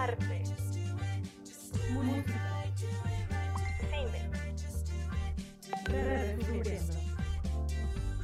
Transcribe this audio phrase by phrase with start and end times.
[0.00, 0.42] arte,
[1.92, 2.64] música,
[3.90, 4.30] cine.
[5.84, 6.94] Redescubriendo.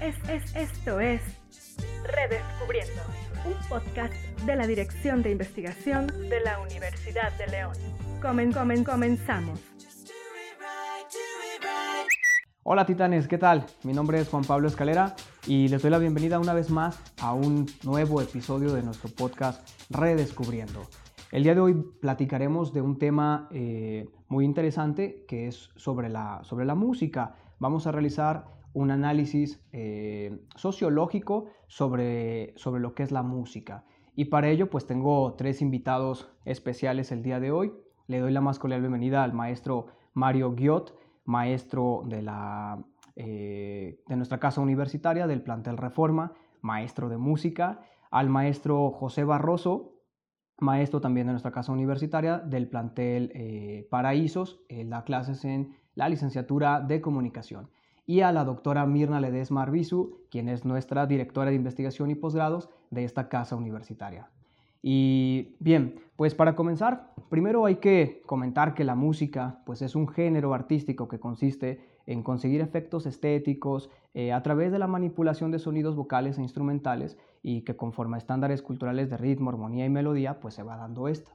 [0.00, 1.20] Es, es, esto es
[2.04, 3.02] Redescubriendo,
[3.44, 4.14] un podcast
[4.46, 7.74] de la Dirección de Investigación de la Universidad de León.
[8.22, 9.60] Comen, comen, comenzamos.
[12.62, 13.66] Hola titanes, ¿qué tal?
[13.82, 15.14] Mi nombre es Juan Pablo Escalera
[15.46, 19.68] y les doy la bienvenida una vez más a un nuevo episodio de nuestro podcast
[19.90, 20.88] Redescubriendo.
[21.32, 26.40] El día de hoy platicaremos de un tema eh, muy interesante que es sobre la,
[26.44, 27.34] sobre la música.
[27.58, 33.84] Vamos a realizar un análisis eh, sociológico sobre, sobre lo que es la música.
[34.14, 37.72] Y para ello pues tengo tres invitados especiales el día de hoy.
[38.06, 42.82] Le doy la más cordial bienvenida al maestro Mario Guiot maestro de, la,
[43.16, 49.95] eh, de nuestra casa universitaria, del plantel Reforma, maestro de música, al maestro José Barroso,
[50.58, 56.08] maestro también de nuestra casa universitaria, del plantel eh, Paraísos, él da clases en la
[56.08, 57.68] licenciatura de comunicación,
[58.06, 62.70] y a la doctora Mirna Ledesma Arbizu, quien es nuestra directora de investigación y posgrados
[62.90, 64.30] de esta casa universitaria.
[64.82, 70.06] Y bien, pues para comenzar, primero hay que comentar que la música pues es un
[70.06, 75.58] género artístico que consiste en conseguir efectos estéticos eh, a través de la manipulación de
[75.58, 80.40] sonidos vocales e instrumentales y que conforme a estándares culturales de ritmo, armonía y melodía
[80.40, 81.30] pues se va dando esto,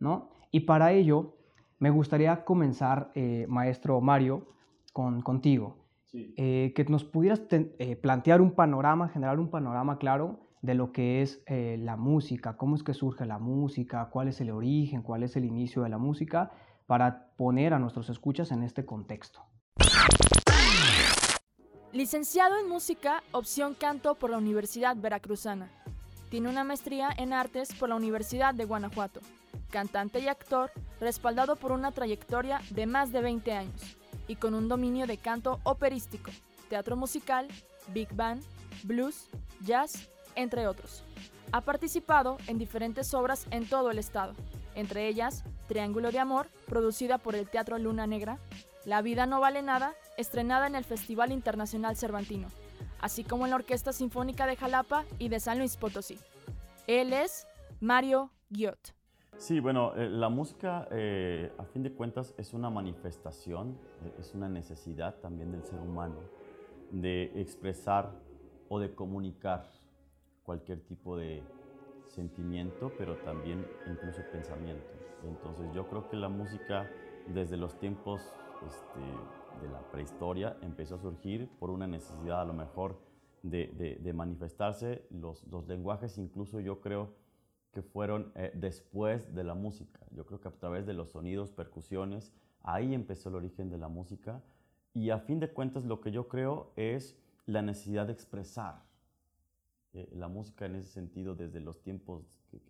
[0.00, 0.30] ¿no?
[0.50, 1.36] Y para ello
[1.78, 4.48] me gustaría comenzar, eh, maestro Mario,
[4.92, 5.76] con, contigo.
[6.14, 7.40] Eh, que nos pudieras
[8.02, 12.74] plantear un panorama, generar un panorama claro de lo que es eh, la música, cómo
[12.74, 15.98] es que surge la música, cuál es el origen, cuál es el inicio de la
[15.98, 16.50] música,
[16.86, 19.42] para poner a nuestros escuchas en este contexto.
[21.92, 25.70] Licenciado en Música, opción canto por la Universidad Veracruzana.
[26.30, 29.20] Tiene una maestría en artes por la Universidad de Guanajuato.
[29.70, 33.82] Cantante y actor, respaldado por una trayectoria de más de 20 años
[34.26, 36.30] y con un dominio de canto operístico,
[36.70, 37.46] teatro musical,
[37.88, 38.42] big band,
[38.84, 39.28] blues,
[39.60, 41.04] jazz entre otros.
[41.52, 44.32] Ha participado en diferentes obras en todo el estado,
[44.74, 48.38] entre ellas Triángulo de Amor, producida por el Teatro Luna Negra,
[48.86, 52.48] La vida no vale nada, estrenada en el Festival Internacional Cervantino,
[53.00, 56.18] así como en la Orquesta Sinfónica de Jalapa y de San Luis Potosí.
[56.86, 57.46] Él es
[57.80, 58.94] Mario Guiot.
[59.38, 64.34] Sí, bueno, eh, la música eh, a fin de cuentas es una manifestación, eh, es
[64.34, 66.16] una necesidad también del ser humano
[66.90, 68.12] de expresar
[68.68, 69.70] o de comunicar
[70.44, 71.42] cualquier tipo de
[72.06, 74.86] sentimiento, pero también incluso pensamiento.
[75.24, 76.88] Entonces yo creo que la música
[77.28, 78.20] desde los tiempos
[78.66, 79.00] este,
[79.60, 82.98] de la prehistoria empezó a surgir por una necesidad a lo mejor
[83.42, 85.06] de, manifestarse.
[85.10, 87.14] Los, lenguajes incluso yo creo
[87.72, 90.00] que fueron eh, después de la música.
[90.10, 92.32] Yo creo que a través de los sonidos, percusiones,
[92.62, 94.42] ahí empezó el origen de la música.
[94.94, 98.82] Y a fin de cuentas lo que yo creo es la necesidad de expresar
[99.94, 102.60] eh, la música en ese sentido desde los tiempos que,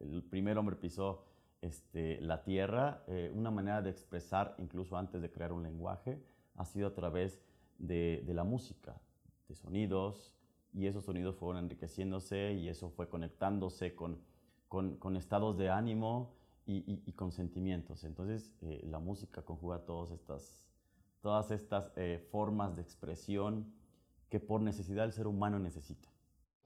[0.00, 1.24] el primer hombre pisó
[1.60, 6.22] este, la tierra, eh, una manera de expresar, incluso antes de crear un lenguaje,
[6.56, 7.40] ha sido a través
[7.78, 9.00] de, la música,
[9.48, 10.34] de sonidos,
[10.72, 14.20] y esos sonidos fueron enriqueciéndose y eso fue conectándose con,
[14.68, 16.34] con, estados de ánimo
[16.66, 18.04] y, con sentimientos.
[18.04, 20.68] Entonces, eh, la música conjuga todas estas,
[21.22, 21.90] todas estas
[22.30, 23.72] formas de expresión
[24.28, 26.08] que por necesidad el ser humano necesita.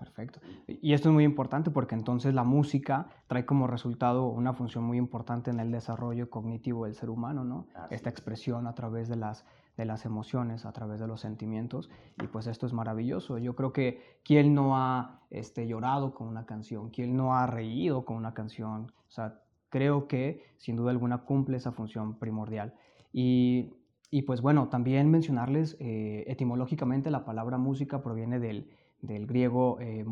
[0.02, 0.40] Perfecto.
[0.66, 4.98] Y esto es muy importante porque entonces la música trae como resultado una función muy
[4.98, 7.68] importante en el desarrollo cognitivo del ser humano, ¿no?
[7.90, 9.46] Esta expresión a través de las,
[9.76, 11.88] de las emociones, a través de los sentimientos.
[12.20, 13.38] Y pues esto es maravilloso.
[13.38, 18.04] Yo creo que quien no ha este, llorado con una canción, quien no ha reído
[18.04, 22.74] con una canción, o sea, creo que sin duda alguna cumple esa función primordial.
[23.12, 23.72] Y,
[24.10, 28.68] y pues bueno, también mencionarles eh, etimológicamente la palabra música proviene del
[29.02, 30.04] del griego eh,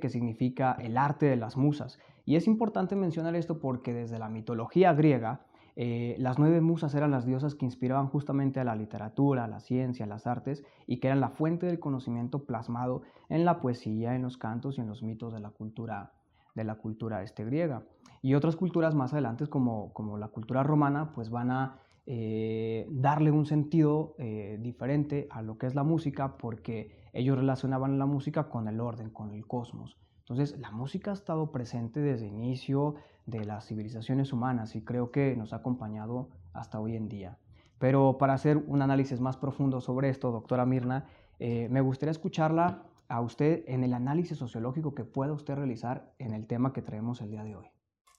[0.00, 1.98] que significa el arte de las musas.
[2.24, 5.42] Y es importante mencionar esto porque desde la mitología griega,
[5.74, 9.60] eh, las nueve musas eran las diosas que inspiraban justamente a la literatura, a la
[9.60, 14.14] ciencia, a las artes y que eran la fuente del conocimiento plasmado en la poesía,
[14.14, 16.12] en los cantos y en los mitos de la cultura,
[16.54, 17.82] de la cultura este, griega.
[18.22, 23.30] Y otras culturas más adelante, como, como la cultura romana, pues van a eh, darle
[23.30, 24.14] un sentido
[24.60, 29.10] diferente a lo que es la música porque ellos relacionaban la música con el orden,
[29.10, 29.96] con el cosmos.
[30.18, 32.96] Entonces, la música ha estado presente desde el inicio
[33.26, 37.38] de las civilizaciones humanas y creo que nos ha acompañado hasta hoy en día.
[37.78, 41.06] Pero para hacer un análisis más profundo sobre esto, doctora Mirna,
[41.38, 46.34] eh, me gustaría escucharla a usted en el análisis sociológico que pueda usted realizar en
[46.34, 47.66] el tema que traemos el día de hoy.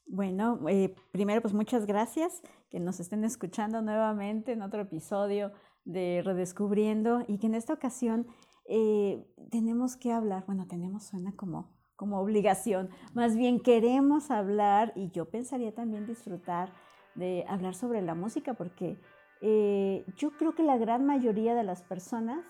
[0.08, 5.52] Bueno, eh, primero pues muchas gracias que nos estén escuchando nuevamente en otro episodio
[5.84, 8.28] de Redescubriendo y que en esta ocasión
[8.68, 15.10] eh, tenemos que hablar, bueno, tenemos suena como, como obligación, más bien queremos hablar y
[15.12, 16.74] yo pensaría también disfrutar
[17.16, 19.00] de hablar sobre la música porque
[19.42, 22.46] eh, yo creo que la gran mayoría de las personas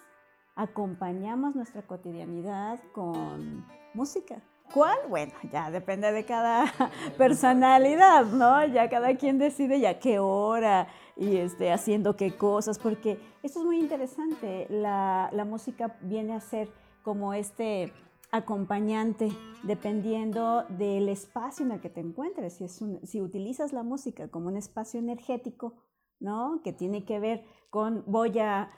[0.56, 4.42] acompañamos nuestra cotidianidad con música.
[4.74, 4.98] ¿Cuál?
[5.08, 6.66] Bueno, ya depende de cada
[7.18, 8.66] personalidad, ¿no?
[8.66, 13.66] Ya cada quien decide ya qué hora y este, haciendo qué cosas, porque esto es
[13.66, 14.68] muy interesante.
[14.70, 16.70] La, la música viene a ser
[17.04, 17.94] como este
[18.32, 19.32] acompañante
[19.64, 22.54] dependiendo del espacio en el que te encuentres.
[22.54, 25.76] Si, es si utilizas la música como un espacio energético,
[26.20, 26.62] ¿no?
[26.64, 28.70] Que tiene que ver con voy a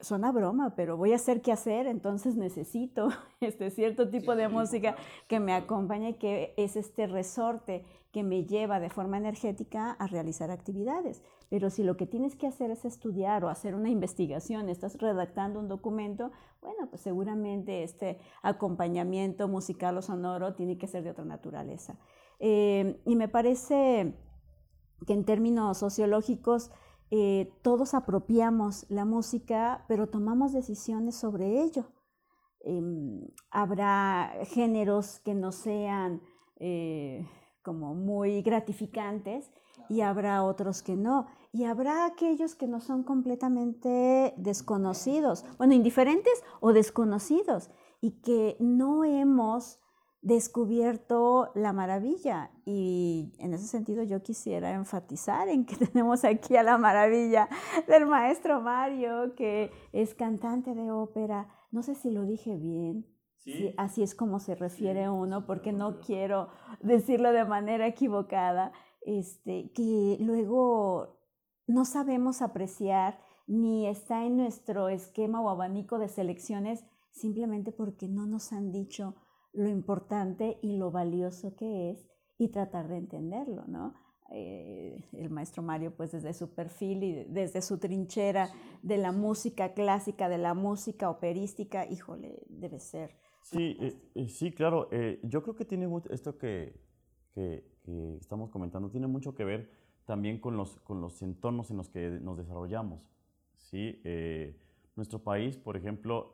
[0.00, 3.08] suena broma, pero voy a hacer qué hacer, entonces necesito
[3.40, 4.96] este cierto tipo de música
[5.28, 10.50] que me acompañe, que es este resorte que me lleva de forma energética a realizar
[10.50, 11.22] actividades.
[11.48, 15.60] Pero si lo que tienes que hacer es estudiar o hacer una investigación, estás redactando
[15.60, 16.30] un documento,
[16.60, 21.98] bueno, pues seguramente este acompañamiento musical o sonoro tiene que ser de otra naturaleza.
[22.38, 24.14] Eh, y me parece
[25.06, 26.70] que en términos sociológicos,
[27.14, 31.84] eh, todos apropiamos la música, pero tomamos decisiones sobre ello.
[32.60, 36.22] Em, habrá géneros que no sean
[36.56, 37.28] eh,
[37.60, 39.50] como muy gratificantes
[39.90, 41.26] y habrá otros que no.
[41.52, 47.68] Y habrá aquellos que no son completamente desconocidos, bueno, indiferentes o desconocidos
[48.00, 49.81] y que no hemos
[50.22, 56.62] descubierto la maravilla y en ese sentido yo quisiera enfatizar en que tenemos aquí a
[56.62, 57.48] la maravilla
[57.88, 61.48] del maestro Mario que es cantante de ópera.
[61.72, 63.06] No sé si lo dije bien.
[63.44, 63.74] ¿Sí?
[63.76, 68.70] así es como se refiere uno, porque no quiero decirlo de manera equivocada,
[69.00, 71.18] este, que luego
[71.66, 78.26] no sabemos apreciar ni está en nuestro esquema o abanico de selecciones simplemente porque no
[78.26, 79.16] nos han dicho
[79.52, 82.06] lo importante y lo valioso que es
[82.38, 83.94] y tratar de entenderlo, ¿no?
[84.34, 88.48] Eh, el maestro Mario, pues desde su perfil y desde su trinchera
[88.82, 93.14] de la música clásica, de la música operística, híjole, debe ser.
[93.42, 94.88] Sí, eh, eh, sí, claro.
[95.22, 96.80] yo creo que tiene esto que,
[97.34, 97.70] que,
[98.20, 99.70] estamos comentando, tiene mucho que ver
[100.06, 103.02] también con los, con los entornos en los que nos desarrollamos.
[103.56, 104.00] ¿sí?
[104.96, 106.32] nuestro país, por ejemplo,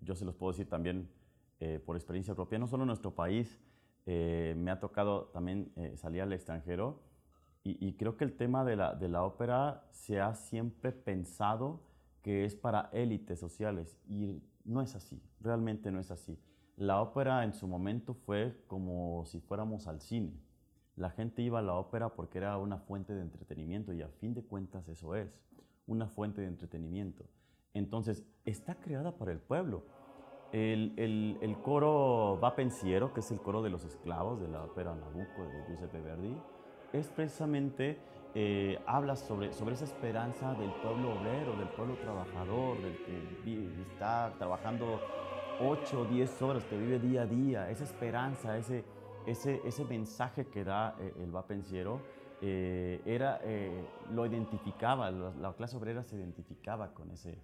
[0.00, 1.08] yo se los puedo decir también
[1.60, 3.58] eh, por experiencia propia, no solo en nuestro país,
[4.06, 7.02] eh, me ha tocado también eh, salir al extranjero
[7.64, 11.82] y, creo que el tema de la, de la ópera se ha siempre pensado
[12.22, 16.38] que es para élites sociales y no es así, realmente no es así.
[16.78, 20.32] La ópera en su momento fue como si fuéramos al cine.
[20.96, 24.32] La gente iba a la ópera porque era una fuente de entretenimiento y a fin
[24.32, 25.28] de cuentas eso es,
[25.86, 27.24] una fuente de entretenimiento.
[27.74, 29.84] Entonces, está creada para el pueblo.
[30.52, 34.94] El, el, coro Va Pensiero, que es el coro de los esclavos de la ópera
[34.94, 36.34] Nabucco de Giuseppe Verdi,
[36.94, 37.98] es precisamente,
[38.34, 42.96] eh, habla sobre, sobre esa esperanza del pueblo obrero, del pueblo trabajador, del
[43.44, 45.00] que está trabajando
[45.60, 48.84] 8 o 10 horas, que vive día a día, esa esperanza, ese,
[49.26, 52.00] ese, ese mensaje que da eh, el Va Pensiero,
[52.40, 53.40] eh, era,
[54.12, 57.36] lo identificaba, la, la, clase obrera se identificaba con ese,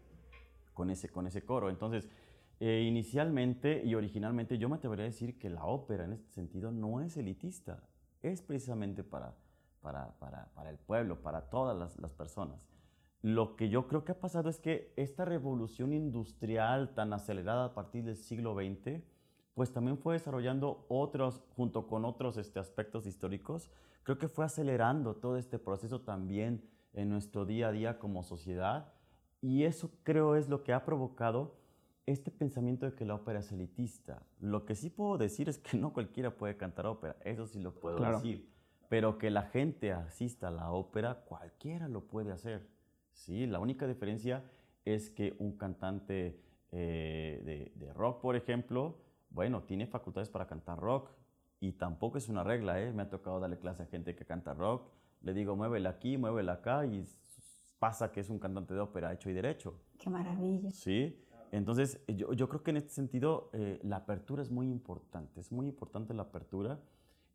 [0.72, 1.68] con ese, con ese coro.
[1.68, 2.08] Entonces,
[2.60, 6.70] eh, inicialmente y originalmente yo me atrevería a decir que la ópera en este sentido
[6.70, 7.82] no es elitista,
[8.22, 9.34] es precisamente para,
[9.80, 12.58] para, para, para el pueblo, para todas las, las, personas.
[13.22, 17.74] Lo que yo creo que ha pasado es que esta revolución industrial tan acelerada a
[17.74, 19.02] partir del siglo XX,
[19.54, 23.70] pues también fue desarrollando otros, junto con otros este, aspectos históricos,
[24.04, 28.92] creo que fue acelerando todo este proceso también en nuestro día a día como sociedad
[29.40, 31.56] y eso creo es lo que ha provocado
[32.06, 34.22] este pensamiento de que la ópera es elitista.
[34.40, 37.74] Lo que sí puedo decir es que no cualquiera puede cantar ópera, eso sí lo
[37.74, 38.52] puedo decir.
[38.88, 42.68] Pero que la gente asista a la ópera, cualquiera lo puede hacer.
[43.12, 43.46] ¿sí?
[43.46, 44.44] La única diferencia
[44.84, 48.98] es que un cantante eh, de, rock, por ejemplo,
[49.30, 51.10] bueno, tiene facultades para cantar rock
[51.60, 52.80] y tampoco es una regla.
[52.80, 52.92] ¿eh?
[52.92, 54.90] Me ha tocado darle clase a gente que canta rock.
[55.22, 57.08] Le digo, muévela aquí, muévela acá y
[57.78, 59.80] pasa que es un cantante de ópera hecho y derecho.
[59.98, 60.70] Qué maravilla.
[60.70, 61.23] Sí.
[61.56, 65.52] Entonces, yo, yo, creo que en este sentido eh, la apertura es muy importante, es
[65.52, 66.80] muy importante la apertura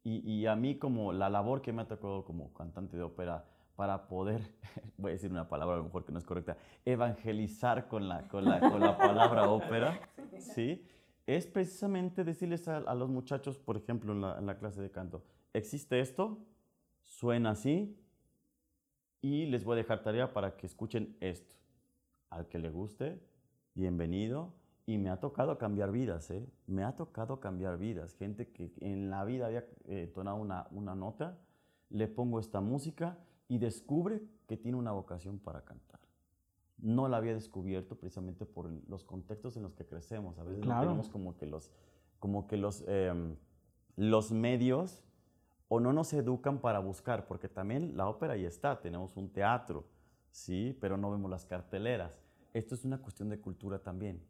[0.03, 3.45] y, y, a mí como la labor que me ha tocado como cantante de ópera
[3.75, 4.41] para poder,
[4.97, 8.27] voy a decir una palabra a lo mejor que no es correcta, evangelizar con la,
[8.27, 9.99] con la, con la palabra ópera,
[10.37, 10.83] ¿sí?
[11.25, 15.23] es precisamente decirles a, los muchachos, por ejemplo, en la, clase de canto,
[15.53, 16.39] existe esto,
[17.03, 17.95] suena así,
[19.21, 21.55] y les voy a dejar tarea para que escuchen esto.
[22.31, 23.21] Al que le guste,
[23.79, 24.53] bienvenido.
[24.85, 26.47] Y me ha tocado cambiar vidas, ¿eh?
[26.65, 28.15] Me ha tocado cambiar vidas.
[28.15, 31.37] Gente que en la vida había eh, tonado una, una nota,
[31.89, 33.17] le pongo esta música
[33.47, 35.99] y descubre que tiene una vocación para cantar
[36.81, 40.37] no la había descubierto precisamente por los contextos en los que crecemos.
[40.39, 41.71] A veces no tenemos como que los,
[42.19, 43.35] como que los, em,
[43.95, 45.03] los medios
[45.67, 49.85] o no nos educan para buscar, porque también la ópera ahí está, tenemos un teatro,
[50.31, 52.17] sí, pero no vemos las carteleras.
[52.53, 54.21] Esto es una cuestión de cultura también.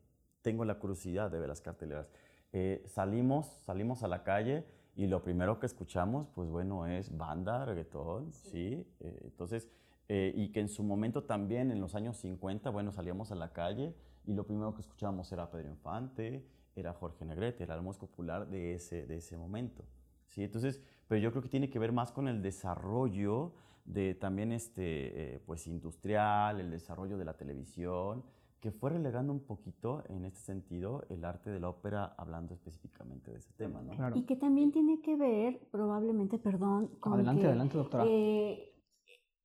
[0.42, 2.10] Tengo la curiosidad de ver las carteleras.
[2.52, 7.66] Eh, salimos, salimos a la calle y lo primero que escuchamos, pues bueno, es banda,
[7.66, 8.86] reggaetón, sí.
[9.00, 9.70] Eh, entonces,
[10.08, 13.54] eh, y que en su momento también, en los años 50, bueno, salíamos a la
[13.54, 13.94] calle
[14.26, 16.46] y lo primero que escuchábamos era Pedro Infante,
[16.76, 19.84] era Jorge Negrete, era el más popular de ese, de ese momento.
[20.28, 20.44] ¿sí?
[20.44, 23.54] Entonces, pero yo creo que tiene que ver más con el desarrollo
[23.90, 28.24] de también este, eh, pues industrial, el desarrollo de la televisión,
[28.60, 33.32] que fue relegando un poquito en este sentido el arte de la ópera, hablando específicamente
[33.32, 33.82] de ese tema.
[33.82, 34.16] ¿no?
[34.16, 38.06] Y que también tiene que ver, probablemente, perdón, con adelante, adelante, doctora.
[38.08, 38.74] Eh,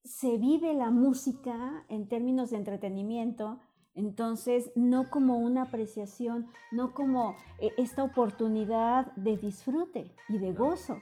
[0.02, 3.60] se vive la música en términos de entretenimiento,
[3.94, 10.98] entonces no como una apreciación, no como eh, esta oportunidad de disfrute y de gozo.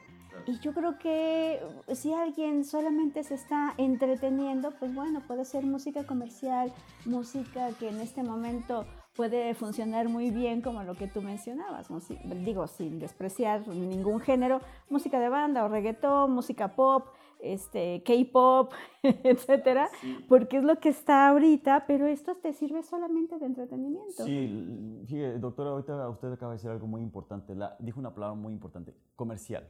[0.46, 1.60] Y yo creo que
[1.94, 6.72] si alguien solamente se está entreteniendo, pues bueno, puede ser música comercial,
[7.04, 11.88] música que en este momento puede funcionar muy bien como lo que tú mencionabas,
[12.44, 17.08] digo, sin despreciar ningún género, música de banda o reggaetón, música pop,
[17.40, 18.72] este, K-pop,
[19.02, 19.90] etcétera,
[20.28, 24.24] porque es lo que está ahorita, pero esto te sirve solamente de entretenimiento.
[24.24, 28.34] Sí, fíjate, doctora, ahorita usted acaba de decir algo muy importante, la, dijo una palabra
[28.34, 29.68] muy importante, comercial.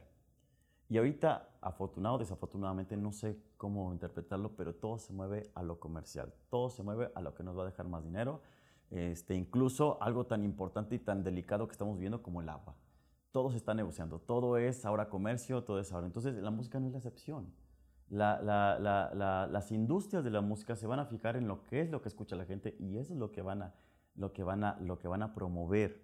[0.93, 5.79] Y ahorita, afortunado o desafortunadamente, no sé cómo interpretarlo, pero todo se mueve a lo
[5.79, 8.41] comercial, todo se mueve a lo que nos va a dejar más dinero,
[8.91, 12.75] este, incluso algo tan importante y tan delicado que estamos viendo como el agua.
[13.31, 16.05] Todo se está negociando, todo es ahora comercio, todo es ahora.
[16.05, 17.51] Entonces, la música no es la excepción
[18.09, 22.09] las industrias de la música se van a fijar en lo que es lo que
[22.09, 23.73] escucha la gente y eso es lo que van a,
[24.15, 26.03] lo que van a, lo que van a promover.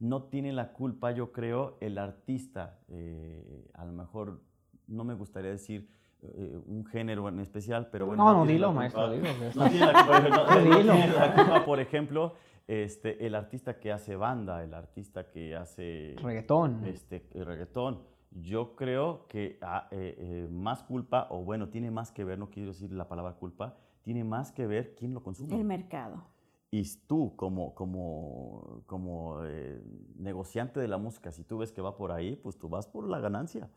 [0.00, 2.80] No tiene la culpa, yo creo, el artista.
[2.88, 4.42] Eh, a lo mejor
[4.88, 5.88] no me gustaría decir
[6.22, 8.24] eh, un género en especial, pero bueno.
[8.24, 9.28] No, no, dilo, maestro, dilo.
[9.54, 9.86] No tiene
[11.14, 12.34] la culpa, por ejemplo,
[12.66, 16.16] este, el artista que hace banda, el artista que hace...
[16.20, 16.84] Reggaetón.
[16.84, 22.24] Este, reggaetón yo creo que ah, eh, eh, más culpa, o bueno, tiene más que
[22.24, 25.56] ver, no quiero decir la palabra culpa, tiene más que ver quién lo consume.
[25.56, 26.22] El mercado.
[26.70, 29.82] Y tú, como, como, como eh,
[30.16, 33.08] negociante de la música, si tú ves que va por ahí, pues tú vas por
[33.08, 33.68] la ganancia.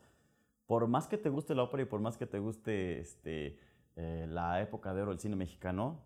[0.66, 3.58] Por más que te guste la ópera y por más que te guste este,
[3.96, 6.00] la época de oro del cine mexicano,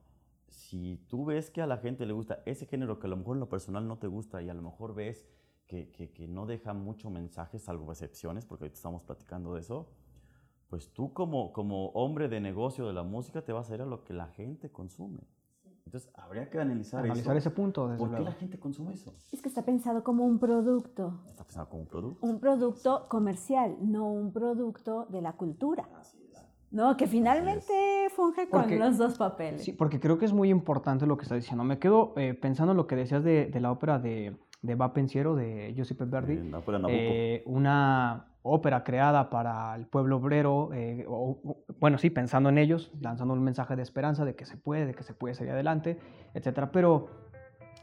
[0.49, 3.37] si tú ves que a la gente le gusta ese género que a lo mejor
[3.37, 5.26] en lo personal no te gusta y a lo mejor ves
[5.66, 9.90] que, que, no deja mucho mensaje, salvo excepciones, porque ahorita estamos platicando de eso,
[10.68, 13.87] pues tú como, como hombre de negocio de la música te vas a ir a
[13.87, 15.21] lo que la gente consume.
[15.88, 17.90] Entonces, habría que analizar, analizar ese punto.
[17.97, 19.14] ¿Por qué la gente consume eso?
[19.33, 21.23] Es que está pensado como un producto.
[21.26, 22.26] Está pensado como un producto.
[22.26, 25.88] Un producto comercial, no un producto de la cultura.
[26.71, 29.64] No, que finalmente funge con los dos papeles.
[29.64, 31.64] Sí, porque creo que es muy importante lo que está diciendo.
[31.64, 34.92] Me quedo eh, pensando en lo que decías de, de la ópera de de Va
[34.92, 36.50] Pensiero de Giuseppe Verdi,
[36.88, 41.07] eh, una ópera creada para el pueblo obrero, eh,
[41.78, 44.95] bueno, sí, pensando en ellos, lanzando un mensaje de esperanza de que se puede, de
[44.95, 45.99] que se puede salir adelante,
[46.35, 46.69] etc.
[46.73, 47.09] Pero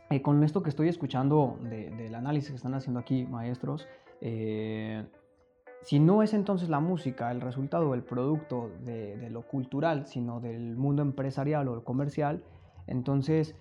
[0.09, 3.87] eh, con esto que estoy escuchando del análisis que están haciendo aquí, maestros,
[5.81, 10.39] si no es entonces la música el resultado, el producto de, de lo cultural, sino
[10.39, 12.43] del mundo empresarial o comercial,
[12.87, 13.55] entonces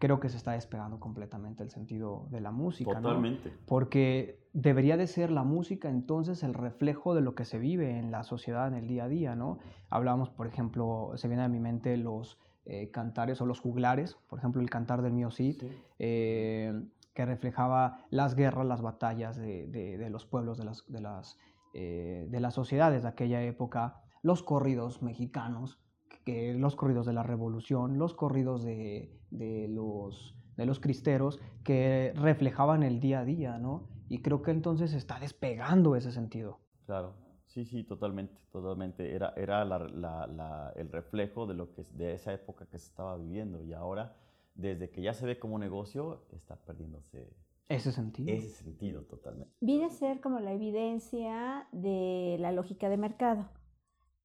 [0.00, 2.94] creo que se está despegando completamente el sentido de la música.
[2.94, 3.52] Totalmente.
[3.66, 8.10] Porque debería de ser la música entonces el reflejo de lo que se vive en
[8.10, 9.58] la sociedad en el día a día, ¿no?
[9.90, 14.38] Hablamos, por ejemplo, se vienen a mi mente los eh, cantares o los juglares, por
[14.38, 15.62] ejemplo, el cantar del mío Cid,
[15.98, 21.38] eh, que reflejaba las guerras, las batallas de, los pueblos, de las, de, las,
[21.74, 25.78] eh, de las sociedades de aquella época, los corridos mexicanos,
[26.24, 32.12] que los corridos de la revolución, los corridos de, de, los, de los cristeros que
[32.16, 33.88] reflejaban el día a día, ¿no?
[34.08, 36.58] Y creo que entonces está despegando ese sentido.
[36.86, 37.14] Claro,
[37.46, 39.14] sí, sí, totalmente, totalmente.
[39.14, 43.16] Era, era la, la, el reflejo de, lo que, de esa época que se estaba
[43.16, 44.16] viviendo y ahora
[44.54, 47.32] desde que ya se ve como negocio, está perdiéndose
[47.68, 48.32] ese sentido.
[48.32, 49.54] Ese sentido, totalmente.
[49.60, 53.48] Viene a ser como la evidencia de la lógica de mercado,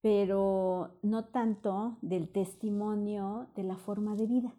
[0.05, 4.55] pero no tanto del testimonio de la forma de vida,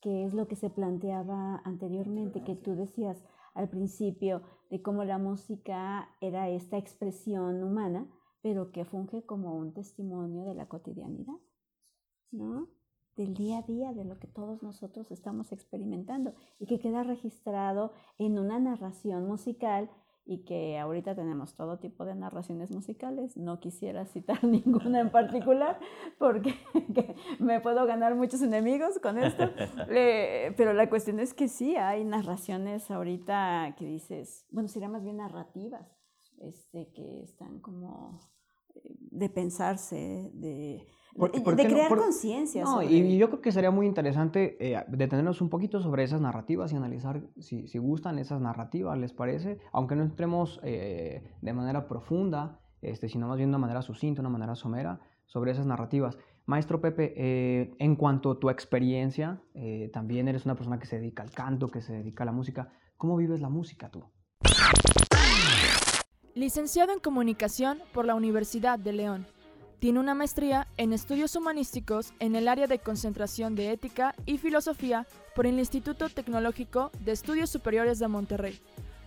[0.00, 3.22] que es lo que se planteaba anteriormente, que tú decías
[3.54, 8.10] al principio de cómo la música era esta expresión humana,
[8.42, 11.38] pero que funge como un testimonio de la cotidianidad,
[12.32, 12.66] ¿no?
[13.16, 17.92] del día a día, de lo que todos nosotros estamos experimentando y que queda registrado
[18.18, 19.88] en una narración musical
[20.24, 23.36] y que ahorita tenemos todo tipo de narraciones musicales.
[23.36, 25.78] No quisiera citar ninguna en particular
[26.18, 26.54] porque
[27.38, 29.44] me puedo ganar muchos enemigos con esto.
[29.92, 35.02] Eh, pero la cuestión es que sí, hay narraciones ahorita que dices, bueno, serían más
[35.02, 35.86] bien narrativas,
[36.38, 38.20] este, que están como
[39.10, 42.64] de pensarse, de de, crear conciencia.
[42.64, 46.72] No, y, yo creo que sería muy interesante eh, detenernos un poquito sobre esas narrativas
[46.72, 49.58] y analizar si, si gustan esas narrativas, ¿les parece?
[49.72, 54.20] Aunque no entremos eh, de manera profunda, este, sino más bien de una manera sucinta,
[54.20, 56.18] una manera somera, sobre esas narrativas.
[56.46, 59.40] Maestro Pepe, eh, en cuanto a tu experiencia,
[59.92, 62.72] también eres una persona que se dedica al canto, que se dedica a la música.
[62.96, 64.04] ¿Cómo vives la música tú?
[66.40, 69.26] Licenciado en Comunicación por la Universidad de León.
[69.78, 75.06] Tiene una maestría en estudios humanísticos en el área de concentración de ética y filosofía
[75.36, 78.58] por el Instituto Tecnológico de Estudios Superiores de Monterrey.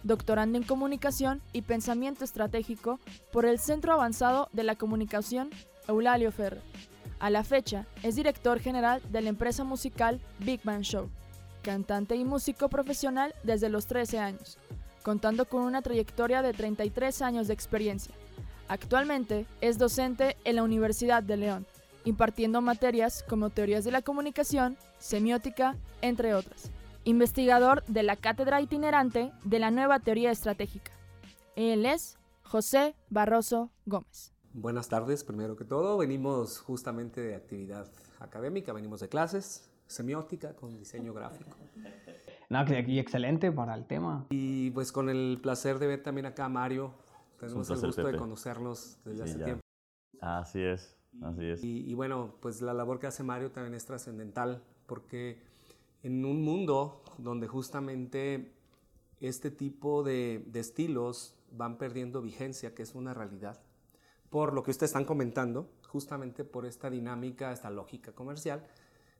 [0.03, 2.99] Doctorando en comunicación y pensamiento estratégico
[3.31, 5.49] por el Centro Avanzado de la Comunicación
[5.87, 6.61] Eulalio Ferrer.
[7.17, 11.09] A la fecha, es director general de la empresa musical Big Band Show,
[11.63, 14.59] cantante y músico profesional desde los 13 años,
[15.03, 18.15] contando con una trayectoria de 33 años de experiencia
[18.67, 21.67] Actualmente es docente en la Universidad de León,
[22.05, 26.71] impartiendo materias como teorías de la comunicación, semiótica, entre otras.
[27.03, 30.91] Investigador de la cátedra itinerante de la nueva teoría estratégica.
[31.55, 34.33] Él es José Barroso Gómez.
[34.53, 35.97] Buenas tardes, primero que todo.
[35.97, 37.87] Venimos justamente de actividad
[38.19, 41.57] académica, venimos de clases, semiótica con diseño gráfico.
[42.53, 44.27] Nada, que aquí excelente para el tema.
[44.29, 46.93] Y pues con el placer de ver también acá a Mario,
[47.39, 49.61] tenemos el gusto de conocernos desde hace tiempo.
[50.21, 51.63] Así es, así es.
[51.63, 55.41] Y, bueno, pues la labor que hace Mario también es trascendental porque
[56.03, 58.53] en un mundo donde justamente
[59.19, 63.59] este tipo de, de, estilos van perdiendo vigencia, que es una realidad,
[64.29, 68.63] por lo que ustedes están comentando, justamente por esta dinámica, esta lógica comercial,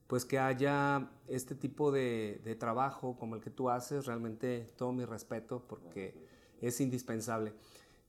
[0.08, 5.06] pues que haya este tipo de, trabajo como el que tú haces, realmente todo mi
[5.06, 6.14] respeto porque
[6.62, 7.54] es indispensable.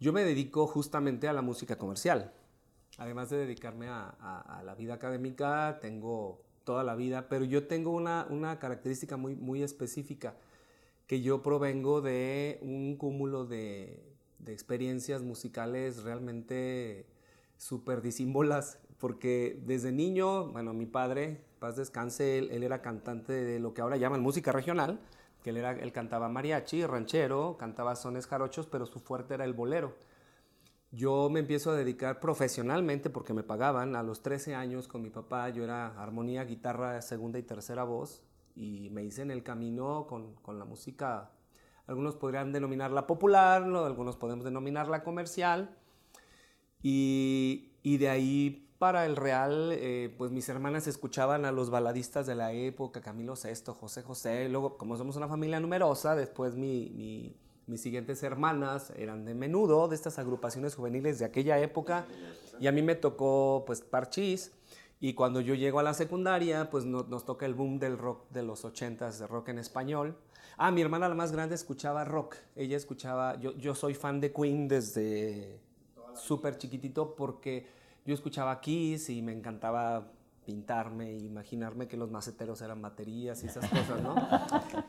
[0.01, 2.33] Yo me dedico justamente a la música comercial.
[2.99, 8.59] Además de dedicarme a, la vida académica, tengo toda la vida, pero yo tengo una,
[8.61, 10.37] característica muy, muy específica,
[11.07, 14.13] que yo provengo de un cúmulo de,
[14.47, 17.07] experiencias musicales realmente
[17.57, 23.59] súper disímbolas, porque desde niño, bueno, mi padre, paz descanse, él, él, era cantante de
[23.59, 25.01] lo que ahora llaman música regional,
[25.43, 29.55] que él, era, él cantaba mariachi, ranchero, cantaba sones jarochos, pero su fuerte era el
[29.55, 29.95] bolero.
[30.93, 35.09] Yo me empiezo a dedicar profesionalmente porque me pagaban a los 13 años con mi
[35.09, 38.23] papá, yo era armonía, guitarra, segunda y tercera voz
[38.55, 41.31] y me hice en el camino con, con la música,
[41.87, 45.75] algunos podrían denominarla popular, algunos podemos denominarla comercial
[46.83, 52.27] y, y de ahí para el Real, eh, pues mis hermanas escuchaban a los baladistas
[52.27, 57.35] de la época, Camilo VI, José José, luego como somos una familia numerosa, después mis
[57.77, 62.07] siguientes hermanas eran de menudo, de estas agrupaciones juveniles de aquella época,
[62.61, 64.53] y a mí me tocó pues Parchís,
[65.01, 68.43] y cuando yo llego a la secundaria, pues nos toca el boom del rock de
[68.43, 70.17] los ochentas, de rock en español.
[70.57, 74.33] Ah, mi hermana la más grande escuchaba rock, ella escuchaba, yo, yo soy fan de
[74.33, 75.61] Queen desde
[76.15, 77.67] súper chiquitito porque
[78.05, 80.11] yo escuchaba Kiss y me encantaba
[80.45, 84.15] pintarme e imaginarme que los maceteros eran baterías y esas cosas, ¿no?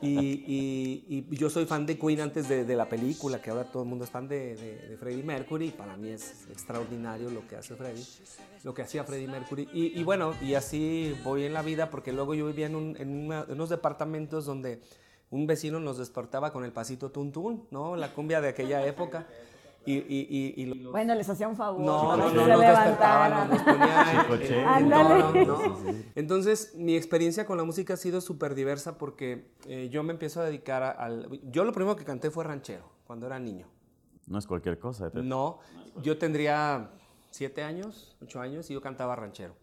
[0.01, 4.03] Y, yo soy fan de Queen antes de, la película, que ahora todo el mundo
[4.05, 8.05] es fan de, de, Freddie Mercury, y para mí es extraordinario lo que hace Freddie,
[8.63, 9.69] lo que hacía Freddie Mercury.
[9.73, 13.69] Y, bueno, y así voy en la vida, porque luego yo vivía en, en, unos
[13.69, 14.81] departamentos donde
[15.29, 17.95] un vecino nos despertaba con el pasito tuntún, ¿no?
[17.95, 19.25] La cumbia de aquella época.
[19.85, 21.81] Y, bueno, les hacía un favor.
[21.81, 24.25] No, no, no, no, despertaban, nos ponía
[26.15, 30.41] Entonces, mi experiencia con la música ha sido súper diversa porque eh, yo me empiezo
[30.41, 31.39] a dedicar al...
[31.51, 33.67] Yo lo primero que canté fue ranchero, cuando era niño.
[34.27, 35.11] No es cualquier cosa.
[35.13, 35.59] No,
[36.01, 36.89] yo tendría
[37.29, 39.55] siete años, ocho años y yo cantaba ranchero.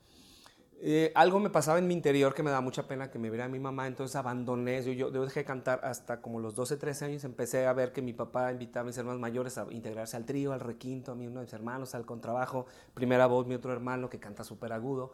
[0.85, 3.47] Eh, algo me pasaba en mi interior que me da mucha pena que me viera
[3.47, 7.23] mi mamá, entonces abandoné, yo, yo, dejé de cantar hasta como los 12, 13 años,
[7.23, 10.53] empecé a ver que mi papá invitaba a mis hermanos mayores a integrarse al trío,
[10.53, 14.11] al requinto, a mí uno de mis hermanos, al contrabajo, primera voz, mi otro hermano
[14.11, 15.13] que canta súper agudo.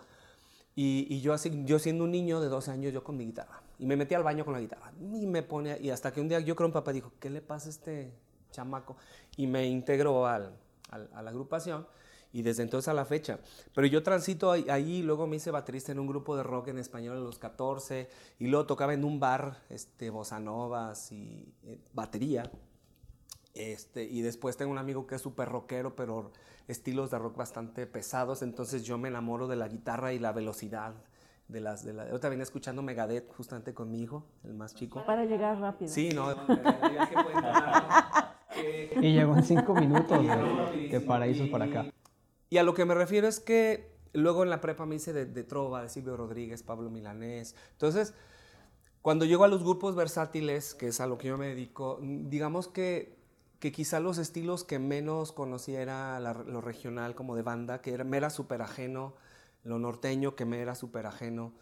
[0.74, 3.60] Y, yo, así, yo siendo un niño de 12 años, yo con mi guitarra.
[3.78, 4.92] Y me metí al baño con la guitarra.
[5.12, 7.42] Y me pone, y hasta que un día yo creo un papá dijo, ¿qué le
[7.42, 8.12] pasa a este
[8.52, 8.96] chamaco?
[9.36, 10.52] Y me integró al,
[10.90, 11.84] a la agrupación
[12.32, 13.38] y desde entonces a la fecha.
[13.74, 17.16] Pero yo transito ahí, luego me hice baterista en un grupo de rock en español
[17.16, 22.50] a los 14 y luego tocaba en un bar, este, bossa novas y eh, batería.
[23.54, 26.32] Este, y después tengo un amigo que es súper rockero, pero
[26.68, 30.94] estilos de rock bastante pesados, entonces yo me enamoro de la guitarra y la velocidad.
[31.48, 35.02] De las, de la, ahorita venía escuchando Megadeth justamente con mi hijo, el más chico.
[35.06, 35.90] Para llegar rápido.
[35.90, 36.30] Sí, no.
[39.00, 40.22] y llegó en cinco minutos
[40.90, 41.86] de paraísos para acá.
[42.50, 45.44] Y a lo que me refiero es que luego en la prepa me hice de,
[45.44, 47.54] trova, de Silvio Rodríguez, Pablo Milanés.
[47.72, 48.14] Entonces,
[49.02, 52.68] cuando llego a los grupos versátiles, que es a lo que yo me dedico, digamos
[52.68, 53.18] que,
[53.58, 58.04] que quizá los estilos que menos conocía era lo regional como de banda, que era,
[58.04, 59.14] me era súper ajeno,
[59.64, 61.52] lo norteño que me era súper ajeno.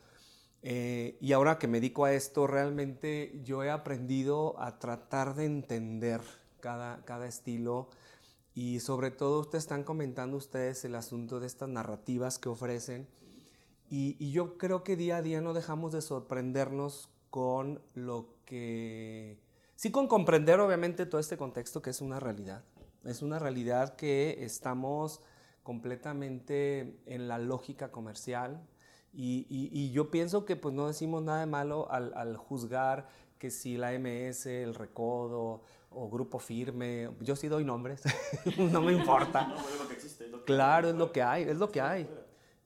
[0.62, 5.44] Eh, y ahora que me dedico a esto, realmente yo he aprendido a tratar de
[5.44, 6.20] entender
[6.60, 7.88] cada, cada estilo
[8.56, 13.06] y sobre todo ustedes están comentando ustedes el asunto de estas narrativas que ofrecen.
[13.90, 19.38] Y, y, yo creo que día a día no dejamos de sorprendernos con lo que...
[19.76, 22.64] Sí, con comprender obviamente todo este contexto que es una realidad.
[23.04, 25.20] Es una realidad que estamos
[25.62, 28.66] completamente en la lógica comercial.
[29.12, 33.06] Y, y, y yo pienso que pues no decimos nada de malo al, al juzgar
[33.38, 35.62] que si la MS, el Recodo,
[35.96, 38.02] o grupo firme, yo sí doy nombres,
[38.58, 39.54] no me importa.
[40.44, 42.08] claro, es lo que hay, es lo que hay.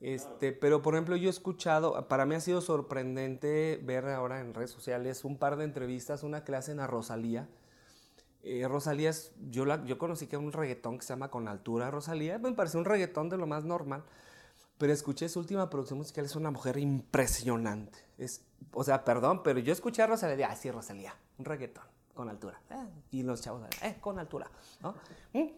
[0.01, 4.53] Este, pero por ejemplo, yo he escuchado, para mí ha sido sorprendente ver ahora en
[4.53, 7.49] redes sociales un par de entrevistas, una que le hacen a Rosalía.
[8.43, 11.47] Eh, Rosalía es, yo, la, yo conocí que era un reggaetón que se llama Con
[11.47, 11.91] Altura.
[11.91, 14.03] Rosalía me parece un reggaetón de lo más normal,
[14.79, 17.99] pero escuché su última producción musical, es una mujer impresionante.
[18.19, 21.85] Es, o sea, perdón, pero yo escuché a Rosalía, ah, sí, Rosalía, un reggaetón
[22.21, 22.61] con altura.
[22.69, 24.51] Eh, y los chavos, eh, con altura.
[24.83, 24.95] ¿no?
[25.33, 25.49] ¿Mm?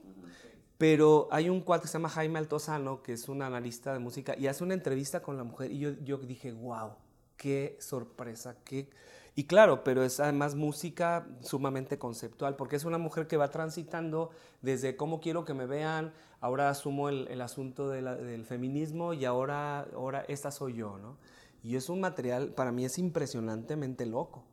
[0.78, 4.36] Pero hay un cuate que se llama Jaime Altozano, que es un analista de música,
[4.38, 6.92] y hace una entrevista con la mujer, y yo, yo dije, wow,
[7.36, 8.88] qué sorpresa, qué...
[9.34, 14.30] Y claro, pero es además música sumamente conceptual, porque es una mujer que va transitando
[14.60, 20.24] desde cómo quiero que me vean, ahora asumo el, asunto del feminismo y ahora, ahora
[20.28, 21.16] esta soy yo, ¿no?
[21.64, 24.44] Y es un material, para mí es impresionantemente loco,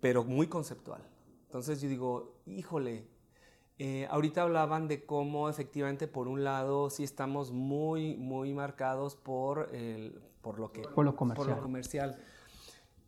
[0.00, 1.02] pero muy conceptual.
[1.56, 3.06] Entonces yo digo, híjole,
[3.78, 9.74] eh, ahorita hablaban de cómo efectivamente por un lado sí estamos muy, muy marcados por,
[9.74, 11.46] el, por, lo, que, por lo comercial.
[11.46, 12.18] Por lo comercial.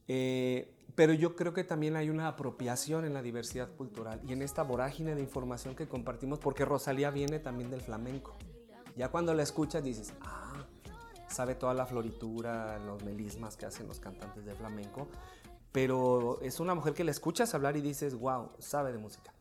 [0.09, 4.41] Eh, pero yo creo que también hay una apropiación en la diversidad cultural y en
[4.41, 8.35] esta vorágine de información que compartimos, porque Rosalía viene también del flamenco.
[8.97, 10.65] Ya cuando la escuchas dices, ah,
[11.29, 15.09] sabe toda la floritura, los melismas que hacen los cantantes de flamenco,
[15.81, 19.33] pero es una mujer que le escuchas hablar y dices, wow, sabe de música.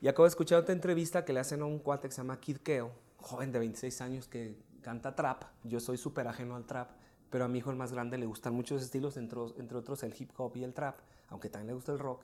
[0.00, 2.38] Y acabo de escuchar otra entrevista que le hacen a un cuate que se llama
[2.38, 5.42] Kid Keo, joven de 26 años que canta trap.
[5.64, 6.92] Yo soy súper ajeno al trap,
[7.28, 10.14] pero a mi hijo el más grande le gustan muchos estilos, entre, entre otros el
[10.16, 10.96] hip hop y el trap,
[11.28, 12.22] aunque también le gusta el rock.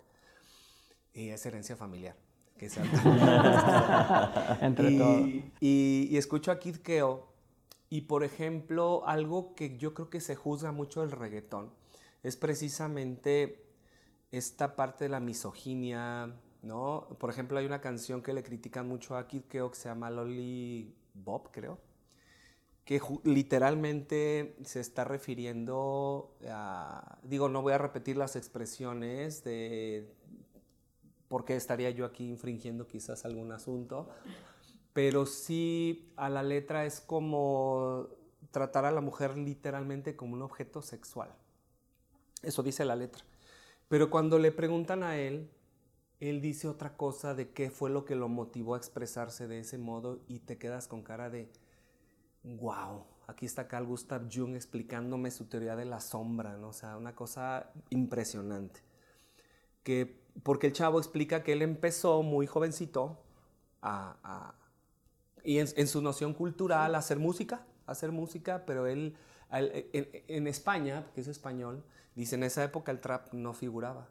[1.12, 2.14] Y es herencia familiar.
[2.56, 2.80] Que se
[4.60, 5.18] entre y, todo.
[5.58, 7.26] Y, y escucho a Kid Keo
[7.90, 11.72] y, por ejemplo, algo que yo creo que se juzga mucho el reggaetón
[12.26, 13.64] es precisamente
[14.32, 17.06] esta parte de la misoginia, ¿no?
[17.20, 20.10] Por ejemplo, hay una canción que le critican mucho a Kid Keo que se llama
[20.10, 21.78] Lolly Bob, creo,
[22.84, 30.12] que literalmente se está refiriendo a, digo, no voy a repetir las expresiones de
[31.28, 34.08] por qué estaría yo aquí infringiendo quizás algún asunto,
[34.92, 38.08] pero sí a la letra es como
[38.50, 41.32] tratar a la mujer literalmente como un objeto sexual.
[42.42, 43.24] Eso dice la letra.
[43.88, 45.48] Pero cuando le preguntan a él,
[46.20, 49.78] él dice otra cosa de qué fue lo que lo motivó a expresarse de ese
[49.78, 51.50] modo y te quedas con cara de,
[52.42, 56.68] wow, aquí está Carl Gustav Jung explicándome su teoría de la sombra, ¿no?
[56.68, 58.80] O sea, una cosa impresionante.
[59.82, 63.22] Que, porque el chavo explica que él empezó muy jovencito
[63.82, 64.54] a,
[65.44, 69.16] y en, en, su noción cultural a hacer música, hacer música, pero él,
[69.50, 71.82] en, España, que es español,
[72.16, 74.08] Dice, en esa época el trap no figuraba,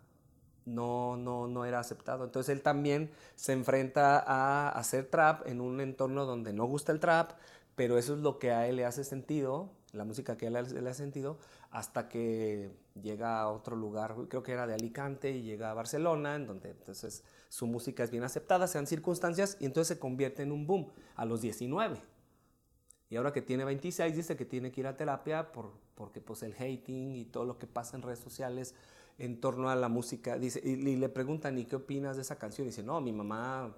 [0.66, 2.24] no, no, no era aceptado.
[2.24, 7.00] Entonces él también se enfrenta a hacer trap en un entorno donde no gusta el
[7.00, 7.32] trap,
[7.76, 10.90] pero eso es lo que a él le hace sentido, la música que él le
[10.90, 11.40] ha sentido,
[11.72, 12.70] hasta que
[13.02, 16.70] llega a otro lugar, creo que era de Alicante, y llega a Barcelona, en donde
[16.70, 20.92] entonces su música es bien aceptada, sean circunstancias, y entonces se convierte en un boom
[21.16, 22.14] a los 19.
[23.15, 26.43] Y ahora que tiene 26 dice que tiene que ir a terapia por, porque pues
[26.43, 28.75] el hating y todo lo que pasa en redes sociales
[29.17, 30.38] en torno a la música.
[30.38, 32.67] Dice, y, le preguntan, ¿y qué opinas de esa canción?
[32.67, 33.73] Y dice, no, mi mamá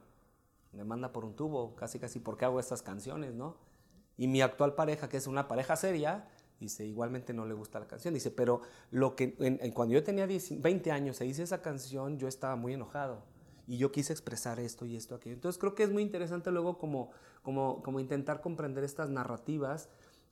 [0.71, 3.57] me manda por un tubo, casi casi, ¿por qué hago estas canciones, no?
[4.17, 6.27] Y mi actual pareja, que es una pareja seria,
[6.59, 8.15] dice, igualmente no le gusta la canción.
[8.15, 9.35] Dice, pero lo que,
[9.71, 13.21] cuando yo tenía 20 años e hice esa canción, yo estaba muy enojado.
[13.67, 15.35] Y yo quise expresar esto y esto, aquello.
[15.35, 17.11] Entonces creo que es muy interesante luego como,
[17.43, 19.89] como, como intentar comprender estas narrativas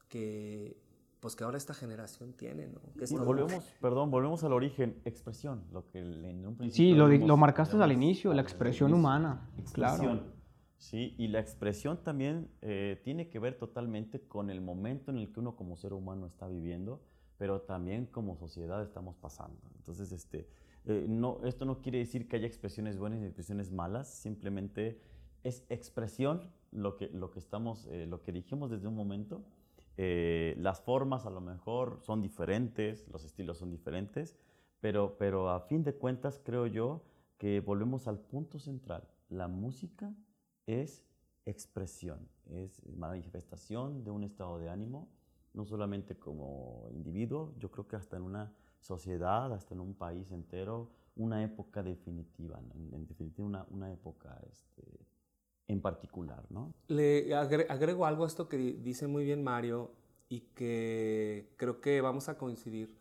[0.08, 0.78] que,
[1.19, 2.80] pues que ahora esta generación tiene, ¿no?
[3.26, 6.93] volvemos, perdón, volvemos al origen, expresión, lo que en un principio...
[6.93, 10.36] Sí, lo, lo marcaste al inicio, la expresión humana, expresión, claro.
[10.78, 15.32] Sí, y la expresión también eh, tiene que ver totalmente con el momento en el
[15.32, 17.02] que uno como ser humano está viviendo,
[17.38, 19.60] pero también como sociedad estamos pasando.
[19.78, 20.48] Entonces, este,
[20.88, 25.00] eh, no, esto no quiere decir que haya expresiones buenas y expresiones malas, simplemente
[25.43, 29.43] es expresión lo que, lo que, estamos, eh, lo que dijimos desde un momento.
[29.98, 34.38] las formas a lo mejor son diferentes, los estilos son diferentes,
[34.82, 37.04] pero, pero a fin de cuentas creo yo
[37.38, 39.08] que volvemos al punto central.
[39.30, 40.13] La música
[40.67, 41.04] es
[41.45, 45.10] expresión, es manifestación de un estado de ánimo,
[45.54, 48.54] no solamente como individuo, yo creo que hasta en una
[48.86, 54.84] sociedad, hasta en un país entero, una época definitiva, en, definitiva una, una época este,
[55.67, 56.43] en particular.
[56.50, 56.74] ¿no?
[56.88, 59.91] Le agrego algo a esto que dice muy bien Mario
[60.30, 62.95] y que creo que vamos a coincidir,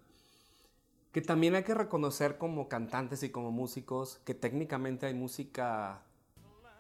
[1.13, 6.03] que también hay que reconocer como cantantes y como músicos que técnicamente hay música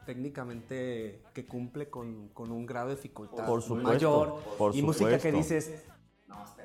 [0.07, 3.49] técnicamente que cumple con, con un grado de dificultad
[3.83, 4.35] mayor
[4.75, 5.85] y música que dices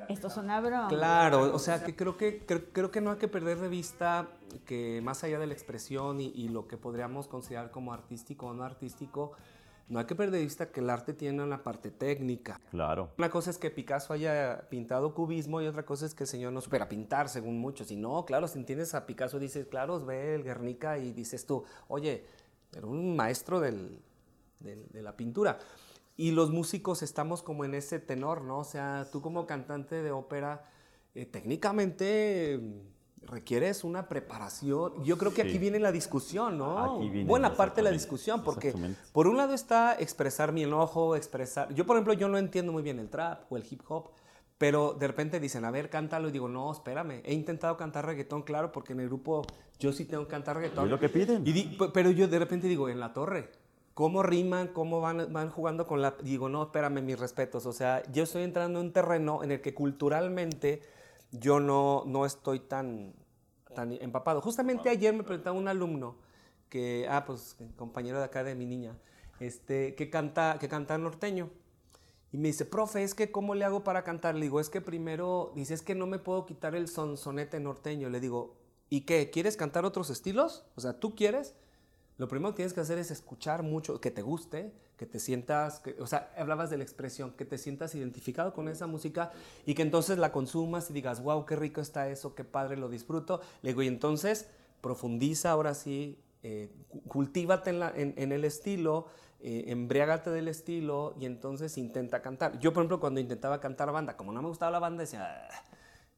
[0.09, 0.87] esto suena broma.
[0.87, 4.27] Claro, o sea que creo que creo, que no hay que perder de vista
[4.65, 8.63] que más allá de la expresión y, lo que podríamos considerar como artístico o no
[8.63, 9.33] artístico,
[9.87, 12.59] no hay que perder de vista que el arte tiene una parte técnica.
[12.71, 13.11] Claro.
[13.17, 16.53] Una cosa es que Picasso haya pintado cubismo y otra cosa es que el señor
[16.53, 17.91] no supera pintar, según muchos.
[17.91, 21.63] Y no, claro, si entiendes a Picasso, dices, claro, ve el Guernica y dices tú,
[21.87, 22.25] oye,
[22.75, 23.99] era un maestro del,
[24.59, 25.59] de la pintura.
[26.19, 28.59] Y los músicos estamos como en ese tenor, ¿no?
[28.59, 30.65] O sea, tú como cantante de ópera,
[31.15, 35.01] eh, técnicamente mm, requieres una preparación.
[35.05, 36.99] Yo creo que aquí viene la discusión, ¿no?
[37.25, 38.73] Buena parte de la discusión, porque
[39.13, 41.73] por un lado está expresar mi enojo, expresar...
[41.73, 44.11] Yo, por ejemplo, yo no entiendo muy bien el trap o el hip hop,
[44.57, 46.27] pero de repente dicen, a ver, cántalo.
[46.27, 47.21] Y digo, no, espérame.
[47.23, 49.47] He intentado cantar reggaetón, claro, porque en el grupo
[49.79, 50.83] yo sí tengo que cantar reggaetón.
[50.83, 51.43] Es lo que piden.
[51.47, 53.51] Y pero yo de repente digo, en la torre.
[53.99, 54.69] ¿Cómo riman?
[54.69, 56.15] ¿Cómo van, van jugando con la...?
[56.23, 57.65] Digo, no, espérame, mis respetos.
[57.65, 60.81] O sea, yo estoy entrando en un terreno en el que culturalmente
[61.31, 63.13] yo no, no estoy tan,
[63.75, 64.39] tan empapado.
[64.39, 66.15] Justamente ayer me preguntaba un alumno
[66.69, 68.97] que, ah, pues, compañero de acá de mi niña,
[69.41, 71.49] este, que canta, que canta norteño.
[72.31, 74.35] Y me dice, profe, es que ¿cómo le hago para cantar?
[74.35, 78.07] Le digo, es que primero, dice, es que no me puedo quitar el sonsonete norteño.
[78.07, 78.55] Le digo,
[78.89, 79.29] ¿y qué?
[79.29, 80.63] ¿Quieres cantar otros estilos?
[80.77, 81.53] O sea, ¿tú quieres?
[82.19, 85.81] Lo primero que tienes que hacer es escuchar mucho, que te guste, que te sientas,
[85.99, 89.31] o sea, hablabas de la expresión, que te sientas identificado con esa música
[89.65, 92.89] y que entonces la consumas y digas, wow, qué rico está eso, qué padre, lo
[92.89, 93.39] disfruto.
[93.61, 94.49] Le digo, y entonces
[94.81, 96.69] profundiza ahora sí, eh,
[97.07, 99.07] cultívate en el estilo,
[99.39, 102.59] eh, embriágate del estilo y entonces intenta cantar.
[102.59, 105.47] Yo, por ejemplo, cuando intentaba cantar banda, como no me gustaba la banda, decía...
[105.49, 105.68] Ah".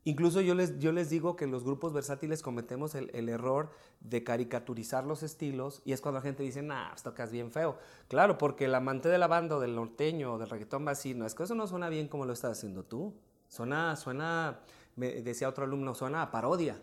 [0.03, 5.05] Incluso yo les, yo les digo que los grupos versátiles cometemos el, error de caricaturizar
[5.05, 7.77] los estilos y es cuando la gente dice, nah, pues tocas bien feo.
[8.07, 11.13] Claro, porque el amante de la banda o del norteño o del reggaetón va así,
[11.13, 13.13] no, es que eso no suena bien como lo estás haciendo tú.
[13.47, 14.61] Suena, suena,
[14.95, 16.81] me decía otro alumno, suena a parodia.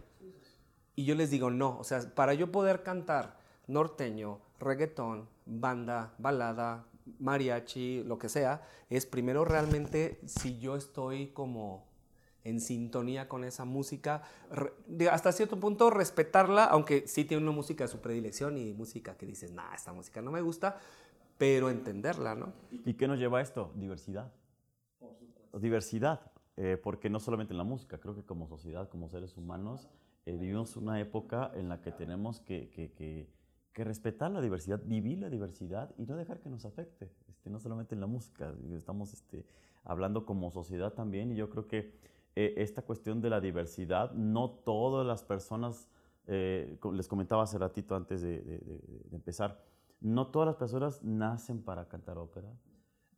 [0.94, 6.87] Y yo les digo, no, o sea, para yo poder cantar norteño, reggaetón, banda, balada,
[7.18, 11.88] mariachi, lo que sea, es primero realmente si yo estoy como
[12.48, 14.22] en sintonía con esa música,
[15.11, 19.26] hasta cierto punto respetarla, aunque sí tiene una música de su predilección y música que
[19.26, 20.78] dices, nah, esta música no me gusta,
[21.37, 22.52] pero entenderla, ¿no?
[22.70, 23.72] ¿Y qué nos lleva a esto?
[23.76, 24.32] Diversidad.
[25.52, 29.88] Diversidad, eh, porque no solamente en la música, creo que como sociedad, como seres humanos,
[30.26, 33.28] eh, vivimos una época en la que tenemos que, que, que
[33.78, 37.61] que respetar la diversidad, vivir la diversidad y no dejar que nos afecte, este, no
[37.61, 39.44] solamente en la música, estamos este,
[39.84, 41.92] hablando como sociedad también y yo creo que
[42.40, 45.88] eh, esta cuestión de la diversidad, no todas las personas,
[46.29, 48.61] eh, les comentaba hace ratito antes de,
[49.11, 49.61] empezar,
[50.01, 52.48] no todas las personas nacen para cantar ópera,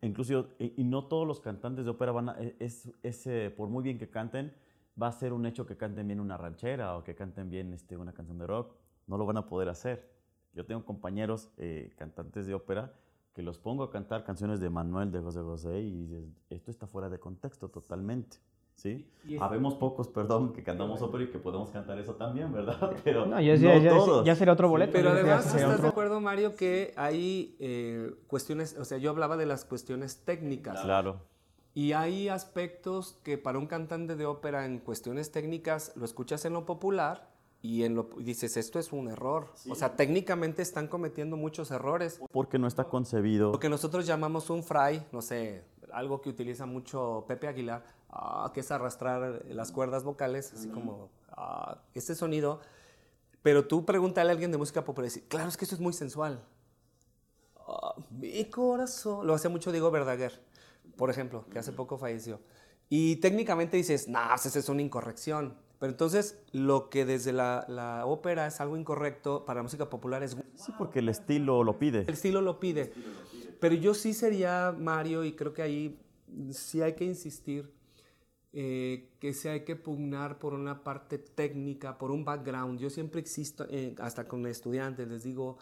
[0.02, 3.98] Incluso, y, no todos los cantantes de ópera van a, es, es, por muy bien
[3.98, 4.54] que canten,
[5.00, 7.98] va a ser un hecho que canten bien una ranchera o que canten bien este,
[7.98, 8.74] una canción de rock.
[9.06, 10.10] No lo van a poder hacer.
[10.54, 12.94] Yo tengo compañeros eh, cantantes de ópera
[13.34, 17.10] que los pongo a cantar canciones de Manuel, de José José, y esto está fuera
[17.10, 18.38] de contexto totalmente.
[18.80, 19.06] ¿Sí?
[19.38, 22.92] Habemos pocos, perdón, que cantamos ópera y que podemos cantar eso también, ¿verdad?
[23.04, 24.92] Pero no, ya, ya, sería otro boleto.
[24.92, 29.46] pero además, ¿estás de acuerdo, Mario, que hay eh, cuestiones, o sea, yo hablaba de
[29.46, 30.80] las cuestiones técnicas.
[30.80, 31.20] Claro.
[31.74, 36.54] Y hay aspectos que para un cantante de ópera en cuestiones técnicas lo escuchas en
[36.54, 37.30] lo popular
[37.62, 39.52] y, en lo, dices, esto es un error.
[39.68, 42.20] O sea, técnicamente están cometiendo muchos errores.
[42.32, 43.52] Porque no está concebido.
[43.52, 48.50] Lo que nosotros llamamos un fray, no sé, algo que utiliza mucho Pepe Aguilar, ah,
[48.52, 52.60] que es arrastrar las cuerdas vocales, así como ah, este sonido.
[53.42, 55.80] Pero tú pregúntale a alguien de música popular y dice, claro, es que esto es
[55.80, 56.44] muy sensual.
[57.56, 59.26] Ah, mi corazón.
[59.26, 60.40] Lo hace mucho Diego Verdaguer,
[60.96, 62.40] por ejemplo, que hace poco falleció.
[62.88, 65.56] Y técnicamente dices, no, nah, esa es una incorrección.
[65.78, 70.22] Pero entonces, lo que desde la, la, ópera es algo incorrecto, para la música popular
[70.22, 70.36] es...
[70.54, 72.00] Sí, porque el estilo lo pide.
[72.00, 72.92] El estilo lo pide.
[73.60, 75.98] Pero yo sí sería, Mario, y creo que ahí
[76.50, 77.72] sí hay que insistir,
[78.52, 82.78] eh, que sí hay que pugnar por una parte técnica, por un background.
[82.78, 85.58] Yo siempre existo, eh, hasta con estudiantes, les digo,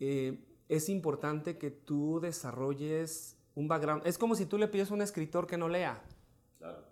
[0.00, 4.06] eh, es importante que tú desarrolles un background.
[4.06, 6.02] Es como si tú le pides a un escritor que no lea.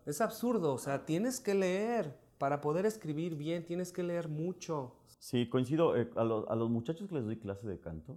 [0.04, 2.18] Es absurdo, o sea, tienes que leer.
[2.38, 4.94] Para poder escribir bien, tienes que leer mucho.
[5.18, 5.94] Sí, coincido.
[5.96, 8.16] Eh, a, los muchachos que les doy clase de canto,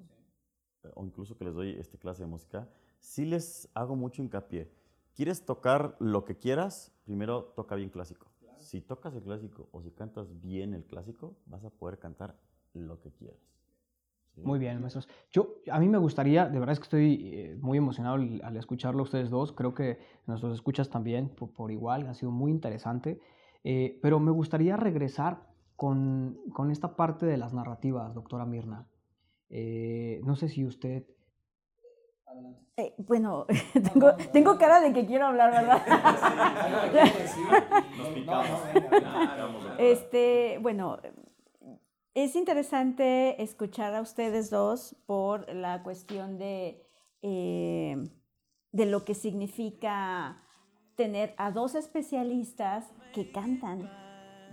[0.84, 2.70] eh, o incluso que les doy este, clase de música,
[3.00, 4.72] sí les hago mucho hincapié.
[5.16, 6.92] ¿Quieres tocar lo que quieras?
[7.06, 8.28] Primero toca bien clásico.
[8.60, 12.40] Si tocas el clásico o si cantas bien el clásico, vas a poder cantar
[12.74, 13.40] lo que quieras.
[14.36, 15.08] Muy bien, maestros.
[15.32, 19.02] Yo, a mí me gustaría, de verdad es que estoy eh, muy emocionado al, escucharlo
[19.02, 19.52] a ustedes dos.
[19.52, 23.20] Creo que nuestros escuchas también por, igual, ha sido muy interesante.
[23.64, 28.88] Eh, pero me gustaría regresar con, con, esta parte de las narrativas, doctora Mirna.
[29.50, 31.06] Eh, no sé si usted...
[32.98, 33.46] bueno,
[33.94, 35.82] tengo, tengo, cara de que quiero hablar, ¿verdad?
[39.78, 40.98] este, bueno,
[42.14, 46.86] es interesante escuchar a ustedes dos por la cuestión de,
[47.22, 47.96] eh,
[48.72, 50.42] de lo que significa
[50.96, 53.90] tener a dos especialistas que cantan.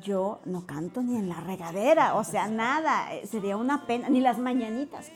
[0.03, 4.21] Yo no canto ni en la regadera, o sea, nada, eh, sería una pena, ni
[4.21, 5.12] las mañanitas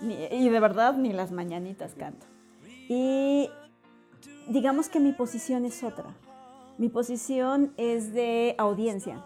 [0.00, 2.26] y de verdad, ni las mañanitas canto.
[2.88, 3.48] Y
[4.48, 6.14] digamos que mi posición es otra.
[6.78, 9.24] Mi posición es de audiencia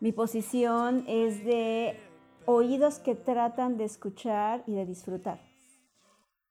[0.00, 1.98] mi posición es de
[2.44, 5.40] oídos que tratan de escuchar y de disfrutar.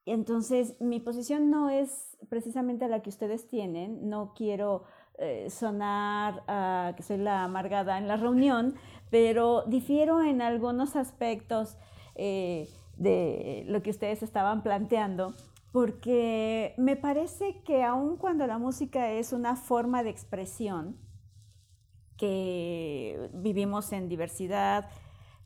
[0.05, 4.09] Entonces, mi posición no es precisamente la que ustedes tienen.
[4.09, 4.83] No quiero
[5.17, 8.75] eh, sonar a que soy la amargada en la reunión,
[9.09, 11.77] pero difiero en algunos aspectos
[12.15, 15.33] eh, de lo que ustedes estaban planteando,
[15.71, 20.97] porque me parece que aun cuando la música es una forma de expresión,
[22.17, 24.89] que vivimos en diversidad.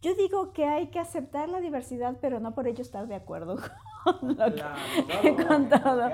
[0.01, 3.57] Yo digo que hay que aceptar la diversidad, pero no por ello estar de acuerdo
[4.03, 6.09] con, lo que, con todo,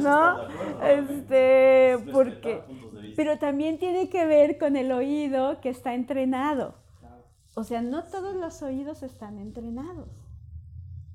[0.00, 0.40] ¿no?
[0.82, 2.62] Este, porque,
[3.16, 6.74] pero también tiene que ver con el oído que está entrenado.
[7.54, 10.08] O sea, no todos los oídos están entrenados.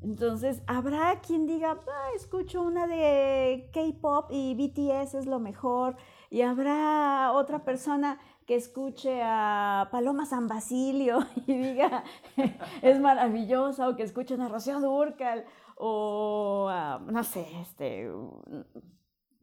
[0.06, 5.98] Entonces, habrá quien diga, ah, escucho una de K-pop y BTS es lo mejor,
[6.30, 12.04] y habrá otra persona que escuche a Paloma San Basilio y diga,
[12.84, 18.08] es maravillosa, o que escuche a Rocío Durcal, o a, no sé, este,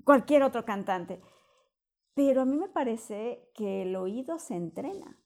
[0.05, 1.21] cualquier otro cantante.
[2.15, 5.19] Pero a mí me parece que el oído se entrena.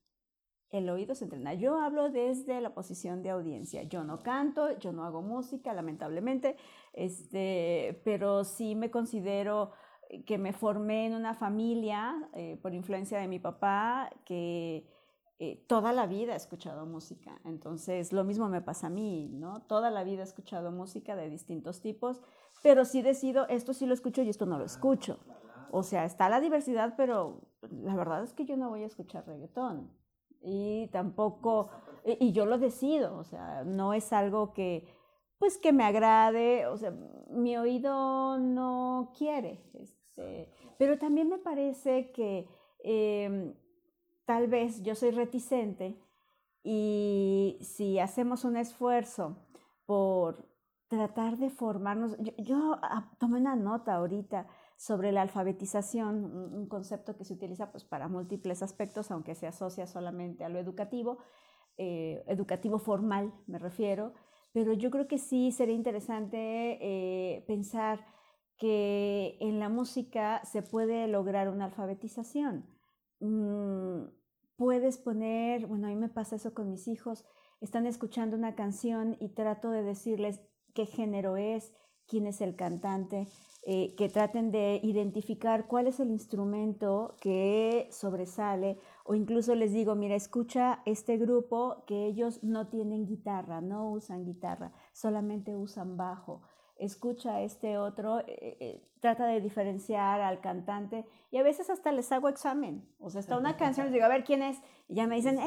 [0.77, 1.55] El oído se entrena.
[1.55, 3.83] Yo hablo desde la posición de audiencia.
[3.85, 6.57] Yo no canto, yo no hago música, lamentablemente,
[6.93, 9.73] este, pero sí me considero
[10.27, 14.87] que me formé en una familia eh, por influencia de mi papá que
[15.39, 17.41] eh, toda la vida he escuchado música.
[17.45, 19.63] Entonces, lo mismo me pasa a mí, ¿no?
[19.63, 22.23] Toda la vida he escuchado música de distintos tipos,
[22.63, 25.19] pero sí decido, esto sí lo escucho y esto no lo escucho.
[25.71, 27.41] O sea, está la diversidad, pero
[27.71, 29.91] la verdad es que yo no voy a escuchar reggaetón.
[30.43, 31.71] Y tampoco,
[32.05, 34.87] y yo lo decido, o sea, no es algo que,
[35.39, 36.93] pues que me agrade, o sea,
[37.31, 42.49] mi oído no quiere, este, pero también me parece que
[42.85, 43.55] em,
[44.25, 45.99] tal vez yo soy reticente
[46.63, 49.37] y si hacemos un esfuerzo
[49.87, 50.47] por
[50.89, 52.17] tratar de formarnos.
[52.39, 57.85] Yo, ah, tomé una nota ahorita sobre la alfabetización, un, concepto que se utiliza pues,
[57.85, 61.19] para múltiples aspectos, aunque se asocia solamente a lo educativo,
[61.79, 64.15] eh, educativo formal me refiero,
[64.53, 68.07] pero yo creo que sí sería interesante eh, pensar
[68.57, 72.65] que en la música se puede lograr una alfabetización.
[73.21, 74.05] Mm,
[74.57, 77.25] puedes poner, bueno, a mí me pasa eso con mis hijos,
[77.61, 80.41] están escuchando una canción y trato de decirles
[80.75, 81.75] qué género es,
[82.09, 83.29] quién es el cantante,
[83.63, 89.95] eh, que traten de identificar cuál es el instrumento que sobresale o incluso les digo,
[89.95, 96.43] mira, escucha este grupo que ellos no tienen guitarra, no usan guitarra, solamente usan bajo
[96.79, 102.11] escucha este otro, eh, eh, trata de diferenciar al cantante y a veces hasta les
[102.13, 102.87] hago examen.
[102.99, 105.39] O sea, está una canción, les digo, a ver quién es, y ya me dicen,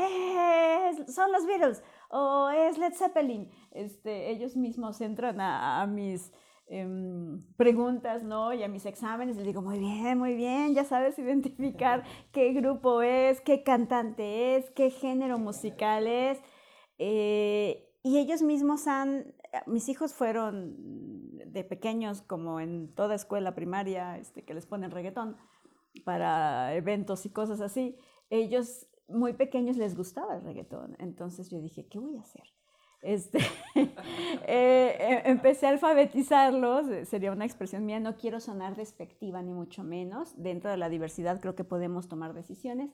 [1.08, 3.50] son los Beatles o es Led Zeppelin.
[3.72, 6.32] Este, ellos mismos entran a, mis
[6.70, 8.54] em, preguntas, ¿no?
[8.54, 13.02] Y a mis exámenes, les digo, muy bien, muy bien, ya sabes identificar qué grupo
[13.02, 16.40] es, qué cantante es, qué género musical es.
[16.98, 19.34] y ellos mismos han
[19.66, 20.76] mis hijos fueron
[21.52, 25.38] de pequeños, como en toda escuela primaria, este, que les ponen reggaetón
[26.06, 27.98] para eventos y cosas así.
[28.30, 30.96] Ellos muy pequeños les gustaba el reggaetón.
[31.00, 32.44] Entonces yo dije, ¿qué voy a hacer?
[33.02, 33.40] Este,
[33.76, 33.88] eh,
[34.48, 39.84] eh, empecé a alfabetizarlos, eh, sería una expresión mía, no quiero sonar despectiva ni mucho
[39.84, 42.92] menos, dentro de la diversidad creo que podemos tomar decisiones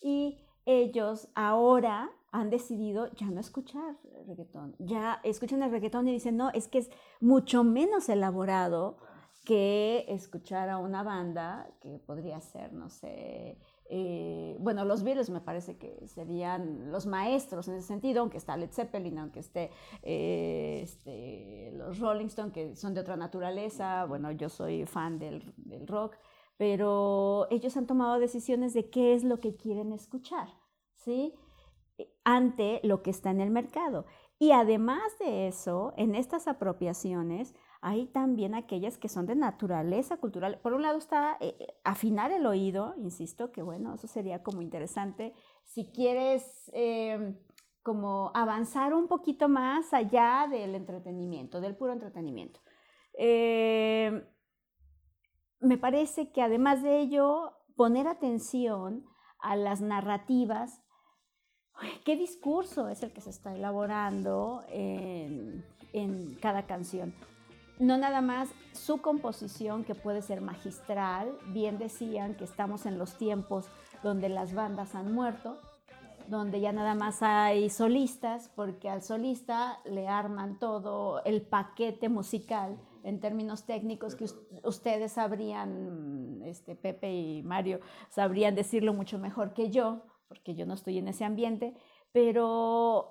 [0.00, 3.96] y ellos ahora han decidido ya no escuchar
[4.26, 4.76] reggaetón.
[4.78, 6.90] Ya escuchan el reggaetón y dicen, no, es que es
[7.20, 8.98] mucho menos elaborado
[9.44, 13.58] que escuchar a una banda que podría ser, no sé,
[13.90, 18.56] eh, bueno, los Beatles me parece que serían los maestros en ese sentido, aunque está
[18.56, 19.70] Led Zeppelin, aunque esté
[20.02, 25.52] eh, este, los Rolling Stones, que son de otra naturaleza, bueno, yo soy fan del,
[25.56, 26.16] del rock,
[26.56, 30.48] pero ellos han tomado decisiones de qué es lo que quieren escuchar,
[30.94, 31.34] ¿sí?
[32.24, 34.06] ante lo que está en el mercado.
[34.38, 40.58] Y además de eso, en estas apropiaciones hay también aquellas que son de naturaleza cultural.
[40.62, 44.62] Por un lado está eh, eh, afinar el oído, insisto, que bueno, eso sería como
[44.62, 45.34] interesante.
[45.64, 47.38] Si quieres em,
[47.82, 52.60] como avanzar un poquito más allá del entretenimiento, del puro entretenimiento.
[53.14, 54.24] Em,
[55.60, 59.04] me parece que además de ello, poner atención
[59.38, 60.82] a las narrativas
[62.04, 65.64] qué discurso es el que se está elaborando en,
[66.40, 67.14] cada canción.
[67.78, 73.16] No nada más su composición, que puede ser magistral, bien decían que estamos en los
[73.16, 73.66] tiempos
[74.02, 75.58] donde las bandas han muerto,
[76.26, 82.78] donde ya nada más hay solistas, porque al solista le arman todo el paquete musical
[83.04, 84.26] en términos técnicos que
[84.64, 90.74] ustedes sabrían, este, Pepe y Mario, sabrían decirlo mucho mejor que yo, porque yo no
[90.74, 91.74] estoy en ese ambiente,
[92.12, 93.08] pero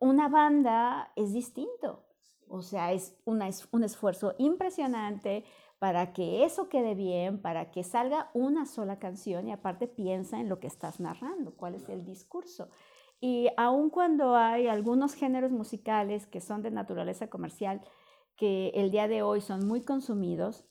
[0.00, 2.05] una banda es distinto.
[2.48, 5.44] O sea, es, un esfuerzo impresionante
[5.78, 10.48] para que eso quede bien, para que salga una sola canción y aparte piensa en
[10.48, 12.70] lo que estás narrando, cuál es el discurso.
[13.20, 17.82] Y aun cuando hay algunos géneros musicales que son de naturaleza comercial,
[18.36, 20.66] que el día de hoy son muy consumidos,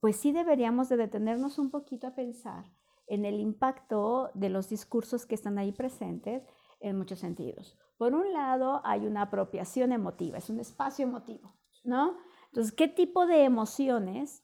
[0.00, 2.64] pues sí deberíamos de detenernos un poquito a pensar
[3.06, 6.44] en el impacto de los discursos que están ahí presentes
[6.80, 7.76] en muchos sentidos.
[8.00, 11.52] Por un lado, hay una apropiación emotiva, es un espacio emotivo,
[11.84, 12.16] ¿no?
[12.46, 14.42] Entonces, ¿qué tipo de emociones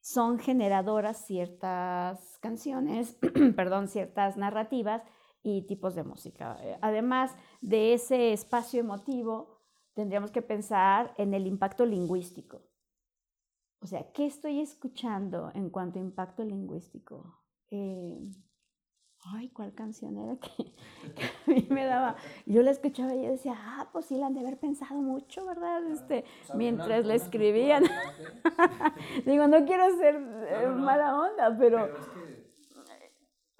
[0.00, 3.16] son generadoras ciertas canciones,
[3.54, 5.04] perdón, ciertas narrativas
[5.44, 6.58] y tipos de música?
[6.60, 9.60] Eh, además de ese espacio emotivo,
[9.94, 12.62] tendríamos que pensar en el impacto lingüístico.
[13.80, 17.44] O sea, ¿qué estoy escuchando en cuanto a impacto lingüístico?
[17.70, 18.18] Eh,
[19.24, 20.72] ay, ¿cuál canción era que,
[21.24, 22.16] a mí me daba?
[22.46, 25.44] Yo la escuchaba y yo decía, ah, pues sí, la han de haber pensado mucho,
[25.46, 25.84] ¿verdad?
[25.90, 27.84] Este, mientras la escribían.
[29.26, 31.88] Digo, no quiero ser eh, mala onda, pero,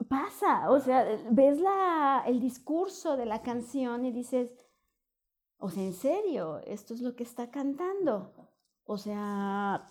[0.09, 4.51] pasa, o sea, ves la, el discurso de la canción y dices,
[5.59, 8.33] o sea, en serio, esto es lo que está cantando.
[8.85, 9.87] O sea,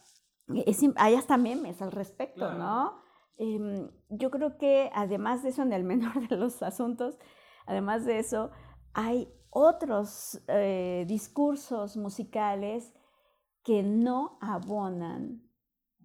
[0.96, 3.07] hay hasta memes al respecto, ¿no?
[3.38, 7.18] Em, yo creo que además de eso, en el menor de los asuntos,
[7.66, 8.52] además de eso,
[8.94, 12.94] hay otros eh, discursos musicales
[13.64, 15.44] que no abonan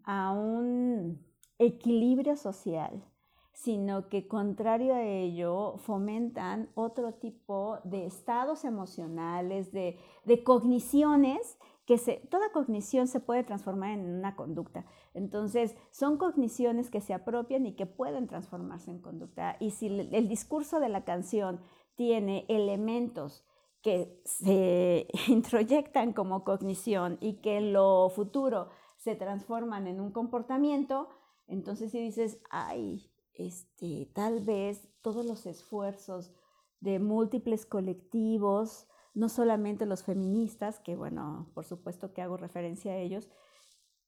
[0.05, 1.25] a un
[1.59, 3.05] equilibrio social,
[3.53, 11.99] sino que contrario a ello fomentan otro tipo de estados emocionales, de, de cogniciones que
[11.99, 14.85] se, toda cognición se puede transformar en una conducta.
[15.15, 19.57] Entonces, son cogniciones que se apropian y que pueden transformarse en conducta.
[19.61, 21.61] Y si el discurso de la canción
[21.97, 23.45] tiene elementos
[23.83, 31.09] que se introyectan como cognición y que en lo futuro se transforman en un comportamiento,
[31.47, 36.33] entonces si dices, ay, este, tal vez todos los esfuerzos
[36.81, 42.97] de múltiples colectivos, no solamente los feministas, que bueno, por supuesto que hago referencia a
[42.97, 43.29] ellos,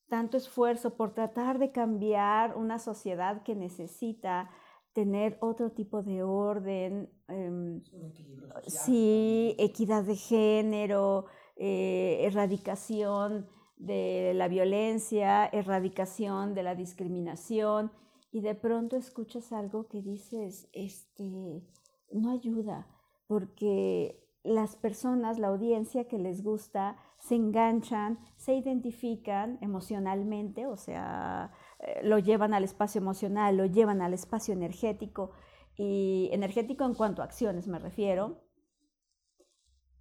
[0.09, 4.51] tanto esfuerzo por tratar de cambiar una sociedad que necesita
[4.93, 7.83] tener otro tipo de orden, em,
[8.67, 11.27] sí, equidad de género,
[11.57, 17.91] eh, erradicación de la violencia, erradicación de la discriminación,
[18.31, 21.63] y de pronto escuchas algo que dices, este,
[22.13, 22.87] no ayuda,
[23.27, 31.53] porque las personas, la audiencia que les gusta, se enganchan, se identifican emocionalmente, o sea,
[31.79, 35.31] eh, lo llevan al espacio emocional, lo llevan al espacio energético,
[35.77, 38.43] y energético en cuanto a acciones me refiero.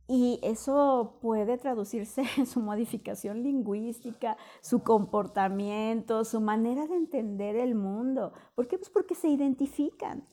[0.06, 7.74] Y eso puede traducirse en su modificación lingüística, su comportamiento, su manera de entender el
[7.74, 8.34] mundo.
[8.54, 8.78] ¿Por qué?
[8.78, 10.28] Pues porque se identifican,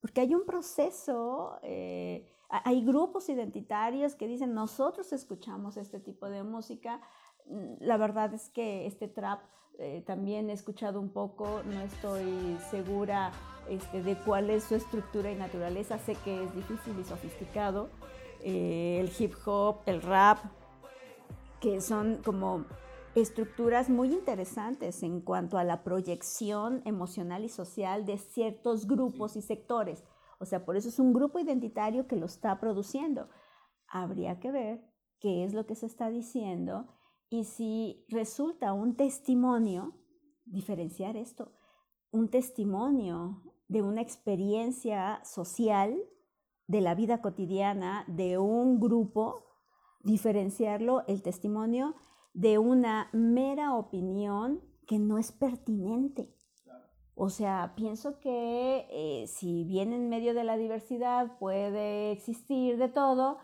[0.00, 6.42] porque hay un proceso eh, hay grupos identitarios que dicen, nosotros escuchamos este tipo de
[6.42, 7.00] música.
[7.46, 9.40] Mm, la verdad es que este trap
[9.78, 13.32] eh, también he escuchado un poco, no estoy segura
[13.68, 17.88] este, de cuál es su estructura y naturaleza, sé que es difícil y sofisticado.
[18.42, 20.38] Eh, el hip hop, el rap,
[21.60, 22.66] que son como
[23.14, 29.42] estructuras muy interesantes en cuanto a la proyección emocional y social de ciertos grupos y
[29.42, 30.04] sectores.
[30.44, 33.30] O sea, por eso es un grupo identitario que lo está produciendo.
[33.88, 34.84] Habría que ver
[35.20, 36.86] qué es lo que se está diciendo
[37.30, 39.94] y si resulta un testimonio,
[40.44, 41.54] diferenciar esto,
[42.10, 45.98] un testimonio de una experiencia social
[46.66, 49.46] de la vida cotidiana de un grupo,
[50.02, 51.94] diferenciarlo el testimonio
[52.34, 56.36] de una mera opinión que no es pertinente.
[57.16, 62.88] O sea, pienso que eh, si bien en medio de la diversidad puede existir de
[62.88, 63.38] todo,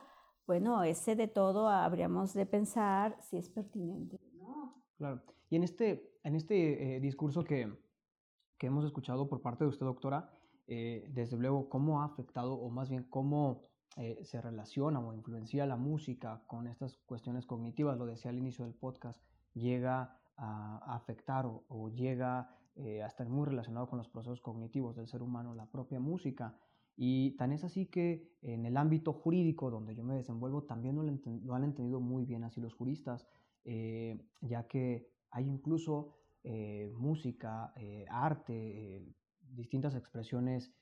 [0.46, 4.18] bueno, ese de todo habríamos de pensar si es pertinente.
[4.34, 4.74] ¿no?
[4.98, 5.22] Claro.
[5.50, 7.72] Y en este, en este eh, discurso que,
[8.58, 10.32] que, hemos escuchado por parte de usted, doctora,
[10.66, 13.68] eh, desde luego, ¿cómo ha afectado, o más bien cómo
[14.22, 17.98] se relaciona o influencia la música con estas cuestiones cognitivas?
[17.98, 19.20] Lo decía al inicio del podcast,
[19.52, 24.96] llega a, afectar o, o llega eh, a estar muy relacionado con los procesos cognitivos
[24.96, 26.56] del ser humano, la propia música.
[26.96, 31.54] Y tan es así que en el ámbito jurídico donde yo me desenvuelvo también lo,
[31.54, 33.26] han entendido muy bien así los juristas,
[33.64, 37.74] eh, ya que hay incluso eh, música,
[38.08, 39.04] arte,
[39.42, 40.72] distintas expresiones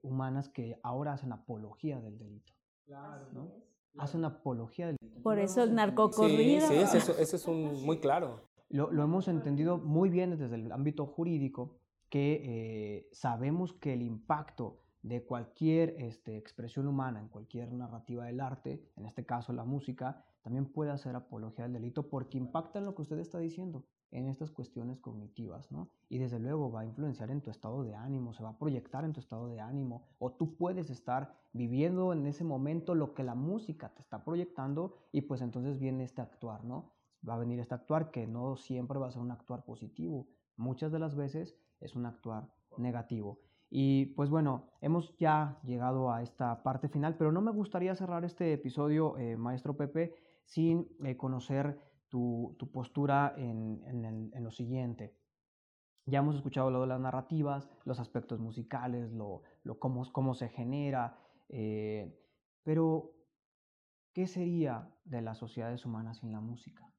[0.00, 2.54] humanas que ahora hacen apología del delito.
[2.86, 3.52] Claro.
[3.98, 5.22] Hacen apología del delito.
[5.22, 6.68] Por eso el narcocorrido.
[6.68, 10.72] Sí, sí eso, eso es un, muy claro lo, hemos entendido muy bien desde el
[10.72, 17.72] ámbito jurídico, que eh, sabemos que el impacto de cualquier este, expresión humana en cualquier
[17.72, 22.38] narrativa del arte, en este caso la música, también puede hacer apología del delito porque
[22.38, 25.90] impacta en lo que usted está diciendo, en estas cuestiones cognitivas, ¿no?
[26.08, 29.04] Y desde luego va a influenciar en tu estado de ánimo, se va a proyectar
[29.04, 33.24] en tu estado de ánimo, o tú puedes estar viviendo en ese momento lo que
[33.24, 36.92] la música te está proyectando y pues entonces viene este actuar, ¿no?
[37.26, 40.28] Va a venir este actuar que no siempre va a ser un actuar positivo.
[40.56, 43.40] Muchas de las veces es un actuar negativo.
[43.70, 48.24] Y pues bueno, hemos ya llegado a esta parte final, pero no me gustaría cerrar
[48.24, 50.14] este episodio, eh, maestro Pepe,
[50.44, 55.14] sin eh, conocer tu, postura en, lo siguiente.
[56.06, 60.48] Ya hemos escuchado lo de las narrativas, los aspectos musicales, lo, lo cómo, cómo, se
[60.48, 61.18] genera,
[61.50, 62.18] eh,
[62.62, 63.12] pero
[64.14, 66.90] ¿qué sería de las sociedades humanas sin la música?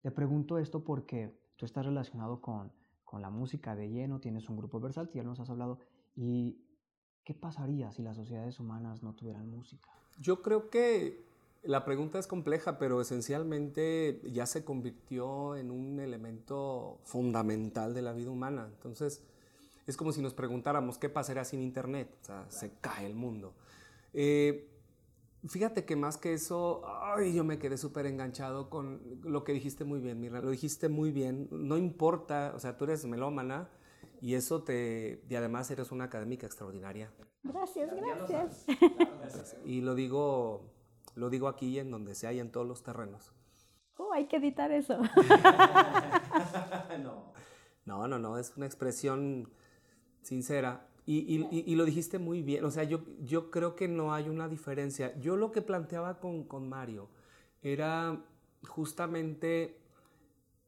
[0.00, 2.72] Te pregunto esto porque tú estás relacionado con,
[3.04, 5.78] con la música de lleno, tienes un grupo versátil, ya nos has hablado.
[6.16, 6.58] ¿Y
[7.24, 9.90] qué pasaría si las sociedades humanas no tuvieran música?
[10.18, 11.24] Yo creo que
[11.62, 18.12] la pregunta es compleja, pero esencialmente ya se convirtió en un elemento fundamental de la
[18.12, 18.68] vida humana.
[18.72, 19.22] Entonces,
[19.86, 22.16] es como si nos preguntáramos qué pasaría sin Internet.
[22.22, 23.52] O sea, se cae el mundo.
[24.14, 24.69] Eh,
[25.48, 29.84] Fíjate que más que eso, ay, yo me quedé súper enganchado con lo que dijiste
[29.84, 33.70] muy bien, Mira, lo dijiste muy bien, no importa, o sea, tú eres melómana
[34.20, 37.10] y eso te, y además eres una académica extraordinaria.
[37.42, 38.66] Gracias, gracias.
[39.64, 40.70] Y lo digo,
[41.14, 43.32] Lo digo aquí en donde se hay en todos los terrenos.
[43.96, 44.98] Oh, hay que editar eso.
[47.02, 47.32] no.
[47.84, 49.50] no, no, no, es una expresión
[50.22, 50.86] sincera.
[51.06, 54.48] Y, y, lo dijiste muy bien, o sea, yo, yo creo que no hay una
[54.48, 55.18] diferencia.
[55.18, 57.08] Yo lo que planteaba con, con Mario
[57.62, 58.22] era
[58.68, 59.80] justamente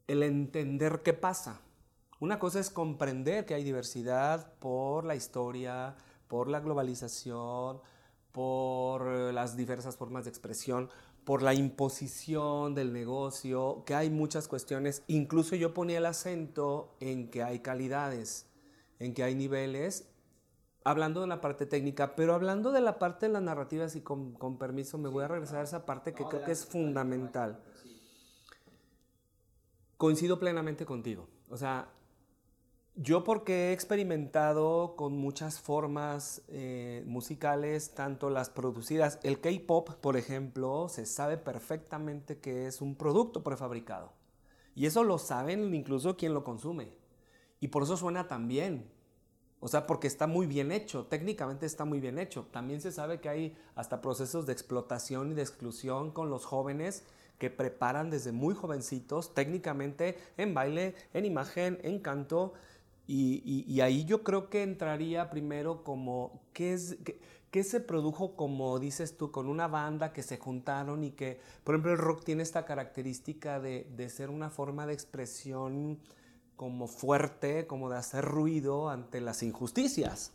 [0.08, 1.60] el entender qué pasa.
[2.18, 5.96] Una cosa es comprender que hay diversidad por la historia,
[6.28, 7.80] por la globalización,
[8.32, 10.88] por las diversas formas de expresión,
[11.24, 15.02] por la imposición del negocio, que hay muchas cuestiones.
[15.06, 18.46] Incluso yo ponía el acento en que hay calidades,
[18.98, 20.08] en que hay niveles,
[20.84, 24.32] hablando de la parte técnica, pero hablando de la parte de las narrativas y con,
[24.32, 27.60] con permiso me voy a regresar a esa parte que creo que es fundamental.
[29.96, 31.28] Coincido plenamente contigo.
[31.48, 31.88] O sea,
[32.94, 40.16] yo porque he experimentado con muchas formas eh, musicales, tanto las producidas, el K-Pop, por
[40.18, 44.12] ejemplo, se sabe perfectamente que es un producto prefabricado.
[44.74, 46.92] Y eso lo saben incluso quien lo consume.
[47.60, 48.90] Y por eso suena tan bien.
[49.64, 52.46] O sea, porque está muy bien hecho, técnicamente está muy bien hecho.
[52.50, 57.04] También se sabe que hay hasta procesos de explotación y de exclusión con los jóvenes
[57.38, 62.54] que preparan desde muy jovencitos técnicamente en baile, en imagen, en canto
[63.06, 66.96] y, ahí yo creo que entraría primero como, ¿qué, es,
[67.50, 71.74] qué, se produjo, como dices tú, con una banda que se juntaron y que, por
[71.74, 75.98] ejemplo, el rock tiene esta característica de, de ser una forma de expresión
[76.62, 80.30] como fuerte, como de hacer ruido ante las injusticias,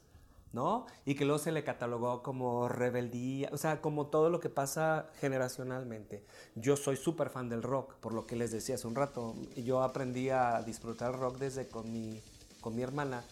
[0.51, 0.85] ¿no?
[1.05, 5.09] Y que luego se le catalogó como rebeldía, o sea, como todo lo que pasa
[5.21, 6.25] generacionalmente.
[6.55, 9.35] Yo soy súper fan del rock, por lo que les decía hace un rato.
[9.55, 12.21] Yo aprendí a disfrutar rock desde con mi
[12.59, 13.23] con mi hermana.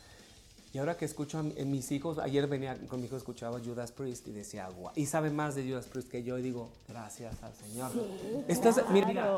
[0.76, 4.28] Y ahora que escucho a, mis hijos, ayer venía con mi hijo, escuchaba Judas Priest
[4.28, 7.54] y decía, guau, y sabe más de Judas Priest que yo, y digo, gracias al
[7.56, 7.92] Señor.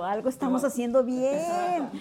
[0.04, 1.92] algo estamos haciendo bien.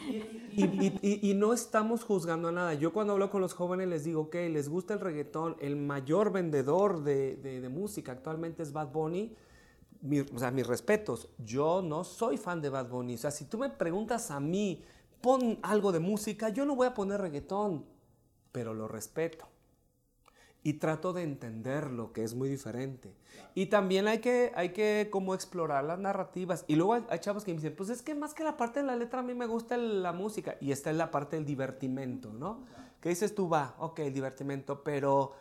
[0.54, 2.72] Y, no estamos juzgando a nada.
[2.72, 6.32] Yo cuando hablo con los jóvenes les digo, ok, les gusta el reggaetón, el mayor
[6.32, 9.36] vendedor de, de, música actualmente es Bad Bunny.
[10.34, 13.16] o sea, mis respetos, yo no soy fan de Bad Bunny.
[13.16, 14.82] O sea, si tú me preguntas a mí,
[15.20, 17.84] pon algo de música, yo no voy a poner reggaetón,
[18.56, 19.46] pero lo respeto.
[20.62, 23.12] Y trato de entender lo que es muy diferente.
[23.54, 26.64] Y también hay que, hay que como explorar las narrativas.
[26.66, 28.86] Y luego hay, chavos que me dicen, pues es que más que la parte de
[28.86, 30.56] la letra a mí me gusta la música.
[30.58, 32.64] Y esta es la parte del divertimento, ¿no?
[33.02, 33.46] ¿Qué dices tú?
[33.50, 35.34] Va, ok, el divertimento, pero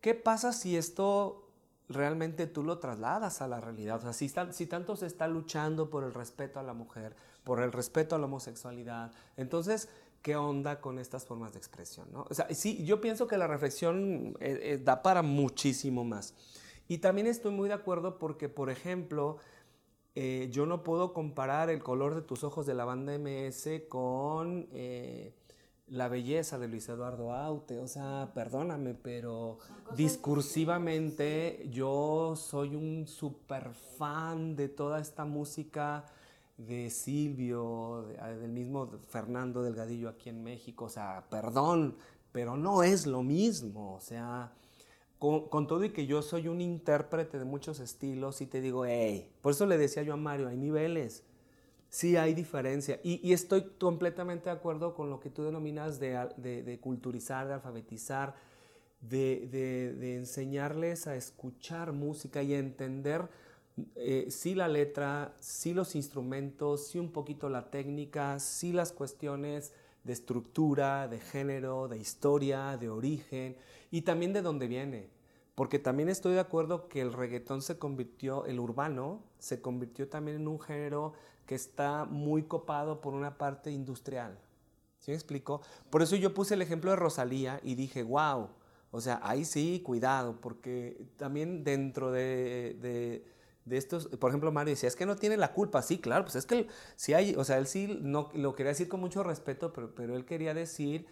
[0.00, 1.48] ¿qué pasa si esto
[1.88, 3.96] realmente tú lo trasladas a la realidad?
[3.96, 7.62] O sea, si, si tanto se está luchando por el respeto a la mujer, por
[7.62, 9.10] el respeto a la homosexualidad.
[9.36, 9.88] Entonces,
[10.22, 12.08] ¿qué onda con estas formas de expresión?
[12.12, 12.26] ¿no?
[12.28, 16.34] O sea, sí, yo pienso que la reflexión eh, eh, da para muchísimo más.
[16.88, 19.38] Y también estoy muy de acuerdo porque, por ejemplo,
[20.14, 24.68] eh, yo no puedo comparar el color de tus ojos de la banda MS con
[25.86, 27.78] la belleza de Luis Eduardo Aute.
[27.78, 29.58] O sea, perdóname, pero
[29.96, 36.06] discursivamente yo soy un super fan de toda esta música
[36.66, 41.96] de Silvio, ah, del mismo Fernando Delgadillo aquí en México, o sea, perdón,
[42.32, 44.52] pero no es lo mismo, o sea,
[45.18, 49.30] con, todo y que yo soy un intérprete de muchos estilos y te digo, hey,
[49.42, 51.24] por eso le decía yo a Mario, hay niveles,
[51.88, 57.48] sí hay diferencia y, estoy completamente de acuerdo con lo que tú denominas de, culturizar,
[57.48, 58.34] de alfabetizar,
[59.00, 59.48] de,
[59.98, 63.28] de enseñarles a escuchar música y a entender
[63.94, 69.72] eh, sí la letra, sí los instrumentos, sí un poquito la técnica, sí las cuestiones
[70.04, 73.56] de estructura, de género, de historia, de origen
[73.90, 75.10] y también de dónde viene.
[75.54, 80.38] Porque también estoy de acuerdo que el reggaetón se convirtió, el urbano, se convirtió también
[80.38, 81.12] en un género
[81.44, 84.38] que está muy copado por una parte industrial.
[85.00, 85.60] ¿Sí me explico?
[85.90, 88.48] Por eso yo puse el ejemplo de Rosalía y dije, wow,
[88.90, 93.24] o sea, ahí sí, cuidado, porque también dentro de de
[93.68, 96.46] estos, por ejemplo, Mario decía, es que no tiene la culpa, sí, claro, pues es
[96.46, 99.94] que si hay, o sea, él sí no, lo quería decir con mucho respeto, pero,
[99.94, 101.06] pero él quería decir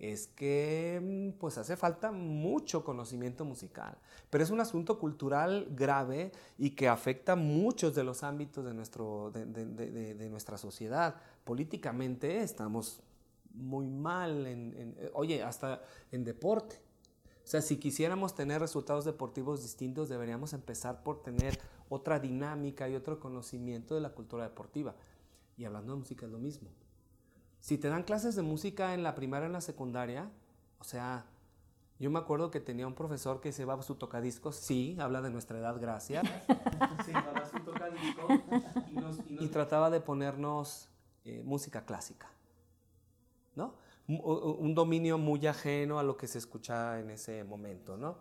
[0.00, 3.98] es que pues hace falta mucho conocimiento musical,
[4.30, 9.30] pero es un asunto cultural grave y que afecta muchos de los ámbitos de, nuestro,
[9.30, 11.16] de, de, de, nuestra sociedad.
[11.44, 13.02] Políticamente estamos
[13.52, 16.80] muy mal, en, oye, hasta en deporte.
[17.44, 21.58] O sea, si quisiéramos tener resultados deportivos distintos, deberíamos empezar por tener
[21.90, 24.94] otra dinámica y otro conocimiento de la cultura deportiva.
[25.58, 26.70] Y hablando de música es lo mismo.
[27.58, 30.30] Si te dan clases de música en la primaria o en la secundaria,
[30.78, 31.26] o sea,
[31.98, 35.28] Yo me acuerdo que tenía un profesor que se llevaba su tocadiscos, sí, habla de
[35.28, 36.24] nuestra edad, gracias.
[37.04, 40.88] se llevaba su tocadiscos y, trataba de ponernos
[41.26, 42.30] eh, música clásica,
[43.54, 43.74] ¿no?
[44.06, 48.16] Un dominio muy ajeno a lo que se escuchaba en ese momento, ¿no?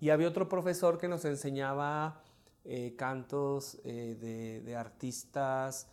[0.00, 2.22] Y había otro profesor que nos enseñaba
[2.70, 5.88] eh, cantos eh, de, de, artistas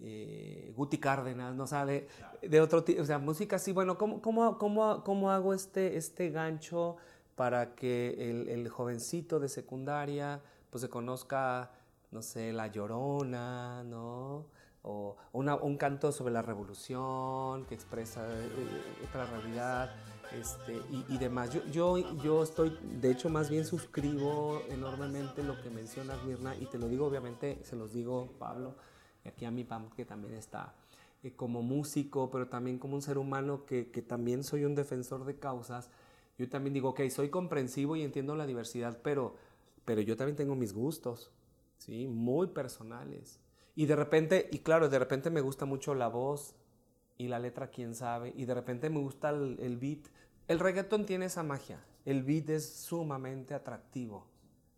[0.00, 1.66] eh, Guti Cárdenas, ¿no?
[1.66, 2.06] sabe
[2.40, 6.30] de, otro tipo, o sea, música así, bueno, ¿cómo, cómo, cómo, cómo hago este, este
[6.30, 6.96] gancho
[7.34, 11.72] para que el, el, jovencito de secundaria, pues se conozca,
[12.12, 14.46] no sé, La Llorona, ¿no?
[14.82, 19.90] O una, un canto sobre la revolución que expresa eh, otra realidad.
[20.38, 21.52] Este, y, y, demás.
[21.52, 26.66] Yo, yo, yo estoy, de hecho, más bien suscribo enormemente lo que menciona Mirna y
[26.66, 28.76] te lo digo, obviamente, se los digo, Pablo,
[29.24, 30.74] aquí a mi Pam, que también está
[31.22, 35.24] eh, como músico, pero también como un ser humano que, que, también soy un defensor
[35.24, 35.90] de causas.
[36.38, 39.34] Yo también digo, ok, soy comprensivo y entiendo la diversidad, pero,
[39.84, 41.32] pero yo también tengo mis gustos,
[41.78, 42.06] ¿sí?
[42.06, 43.40] Muy personales.
[43.74, 46.54] Y de repente, y claro, de repente me gusta mucho la voz
[47.20, 50.06] y la letra, quién sabe, y de repente me gusta el, el beat.
[50.48, 51.78] El reggaeton tiene esa magia.
[52.04, 54.30] El beat es sumamente atractivo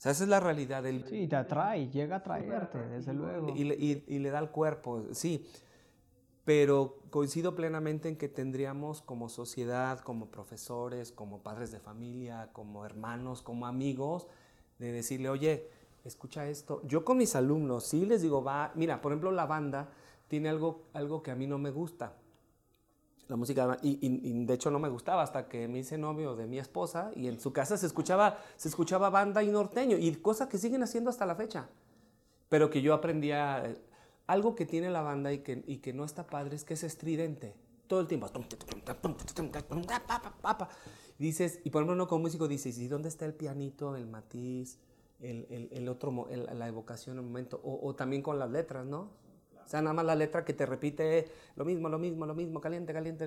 [0.03, 0.83] sea, esa es la realidad.
[0.83, 1.05] Del...
[1.05, 3.51] Sí, te atrae, llega a traerte, desde luego.
[3.51, 5.47] Y, y, y, le da al cuerpo, sí.
[6.45, 12.85] Pero coincido plenamente en que tendríamos como sociedad, como profesores, como padres de familia, como
[12.85, 14.27] hermanos, como amigos,
[14.81, 15.71] de decirle, oye,
[16.05, 16.83] escucha esto.
[16.85, 19.89] Yo con mis alumnos sí les digo, va, mira, por ejemplo, la banda
[20.27, 22.17] tiene algo, algo que a mí no me gusta
[23.33, 26.47] la música y, y, de hecho no me gustaba hasta que me hice novio de
[26.47, 30.49] mi esposa y en su casa se escuchaba se escuchaba banda y norteño y cosas
[30.49, 31.71] que siguen haciendo hasta la fecha.
[32.51, 33.75] Pero que yo aprendía
[34.27, 36.85] algo que tiene la banda y que, y que no está padre es que es
[36.85, 37.55] estridente.
[37.87, 38.29] Todo el tiempo
[41.19, 44.79] dices y por ejemplo uno como músico dices y dónde está el pianito el matiz
[45.21, 49.11] el, el, el otro la evocación el momento o, también con las letras no
[49.73, 52.93] sea, nada más la letra que te repite lo mismo, lo mismo, lo mismo, caliente,
[52.93, 53.27] caliente,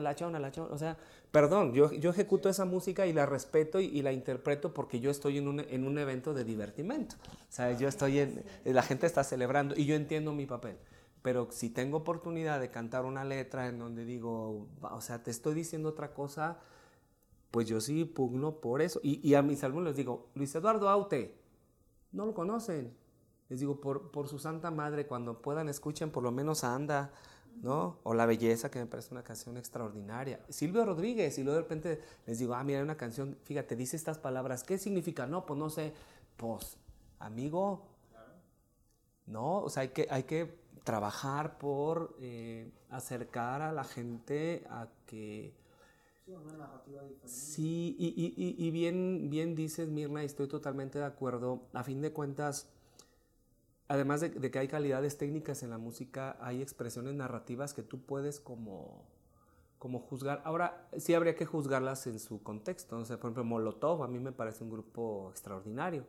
[0.00, 0.68] la chona, la chona.
[0.70, 0.98] O sea,
[1.30, 5.38] perdón, yo, yo ejecuto esa música y la respeto y, la interpreto porque yo estoy
[5.38, 7.16] en un, en un evento de divertimento.
[7.24, 10.76] O sea, yo estoy en, la gente está celebrando y yo entiendo mi papel.
[11.22, 15.54] Pero si tengo oportunidad de cantar una letra en donde digo, o sea, te estoy
[15.54, 16.58] diciendo otra cosa,
[17.50, 19.00] pues yo sí pugno por eso.
[19.02, 21.34] Y, y a mis alumnos les digo, Luis Eduardo Aute,
[22.12, 22.92] no lo conocen,
[23.52, 27.12] les digo, por, por su santa madre, cuando puedan escuchen por lo menos Anda,
[27.60, 27.98] ¿no?
[28.02, 30.40] O La Belleza, que me parece una canción extraordinaria.
[30.48, 33.94] Silvio Rodríguez, y luego de repente les digo, ah, mira, hay una canción, fíjate, dice
[33.94, 35.26] estas palabras, ¿qué significa?
[35.26, 35.92] No, pues no sé,
[36.38, 36.78] pues,
[37.18, 37.82] amigo,
[39.26, 39.58] ¿no?
[39.58, 45.52] O sea, hay que, hay que trabajar por eh, acercar a la gente a que...
[47.26, 51.60] Sí, y, y, y, bien, bien dices, Mirna, y estoy totalmente de acuerdo.
[51.74, 52.70] A fin de cuentas,
[53.92, 58.40] además de, que hay calidades técnicas en la música, hay expresiones narrativas que tú puedes
[58.40, 59.04] como,
[59.78, 60.40] como juzgar.
[60.46, 62.96] Ahora, sí habría que juzgarlas en su contexto.
[62.96, 66.06] por ejemplo, Molotov a mí me parece un grupo extraordinario,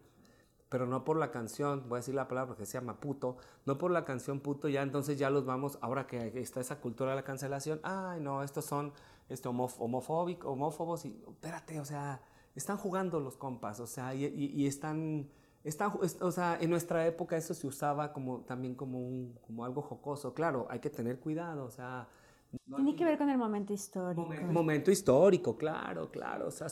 [0.69, 3.77] pero no por la canción, voy a decir la palabra porque se llama puto, no
[3.77, 7.17] por la canción puto, ya entonces ya los vamos, ahora que está esa cultura de
[7.17, 8.93] la cancelación, ay no, estos son
[9.27, 12.21] este, homofóbicos, homófobos, y espérate, o sea,
[12.55, 15.27] están jugando los compas, o sea, y están
[15.63, 19.81] Está, o sea, en nuestra época eso se usaba como, también como, un, como algo
[19.81, 20.33] jocoso.
[20.33, 22.07] Claro, hay que tener cuidado, o sea...
[22.75, 24.29] Tiene que ver con el momento histórico.
[24.51, 26.49] Momento, histórico, claro, claro.
[26.49, 26.67] O sea,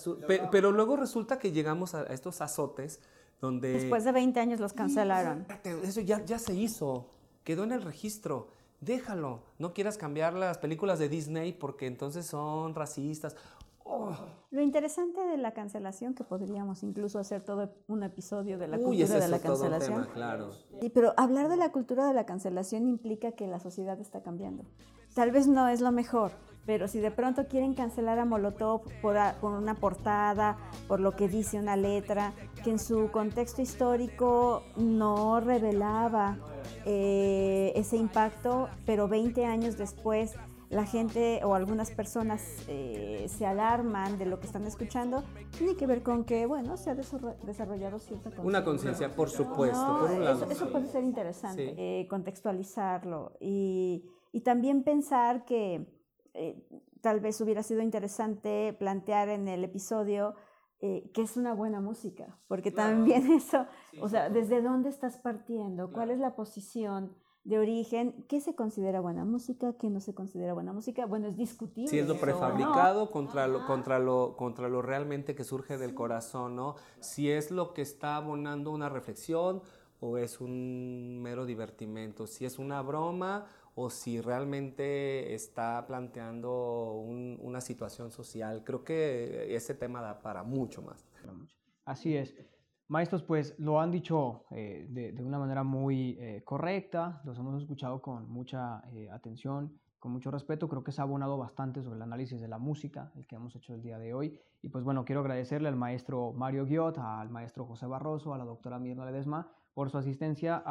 [0.51, 2.99] pero luego resulta que llegamos a estos azotes
[3.39, 3.73] donde...
[3.73, 5.47] Después de 20 años los cancelaron.
[5.83, 7.07] Eso ya, ya se hizo,
[7.43, 8.49] quedó en el registro.
[8.81, 13.35] Déjalo, no quieras cambiar las películas de Disney porque entonces son racistas.
[14.51, 19.19] Lo interesante de la cancelación, que podríamos incluso hacer todo un episodio de la cultura
[19.19, 20.07] de la cancelación.
[20.13, 20.51] claro.
[20.93, 24.65] pero hablar de la cultura de la cancelación implica que la sociedad está cambiando.
[25.13, 26.33] Tal vez no es lo mejor,
[26.65, 30.57] pero si de pronto quieren cancelar a Molotov por, una portada,
[30.89, 36.37] por lo que dice una letra, que en su contexto histórico no revelaba
[36.85, 40.33] eh, ese impacto, pero 20 años después
[40.71, 45.23] la gente o algunas personas eh, se alarman de lo que están escuchando,
[45.57, 48.43] tiene que ver con que, bueno, se ha desarrollado cierta conciencia.
[48.43, 50.49] Una conciencia, por supuesto, por un lado.
[50.49, 55.85] Eso, puede ser interesante, eh, contextualizarlo y, y, también pensar que
[56.33, 56.65] eh,
[57.01, 60.35] tal vez hubiera sido interesante plantear en el episodio
[60.83, 63.67] eh, qué es una buena música, porque también eso,
[64.01, 65.91] o sea, ¿desde dónde estás partiendo?
[65.91, 67.15] ¿Cuál es la posición?
[67.43, 71.05] De origen, qué se considera buena música, qué no se considera buena música.
[71.05, 71.87] Bueno, es discutible.
[71.89, 73.11] Si es lo prefabricado ¿no?
[73.11, 76.75] contra, lo, contra, lo, contra lo realmente que surge del corazón, ¿no?
[76.99, 79.61] Si es lo que está abonando una reflexión
[79.99, 87.39] o es un mero divertimento, si es una broma o si realmente está planteando un-
[87.41, 88.63] una situación social.
[88.63, 91.07] Creo que ese tema da para mucho más.
[91.85, 92.35] Así es.
[92.91, 97.61] Maestros, pues lo han dicho eh, de, de una manera muy eh, correcta, los hemos
[97.61, 100.67] escuchado con mucha eh, atención, con mucho respeto.
[100.67, 103.55] Creo que se ha abonado bastante sobre el análisis de la música, el que hemos
[103.55, 104.37] hecho el día de hoy.
[104.61, 108.43] Y pues bueno, quiero agradecerle al maestro Mario Guiot, al maestro José Barroso, a la
[108.43, 110.61] doctora Mirna Ledesma por su asistencia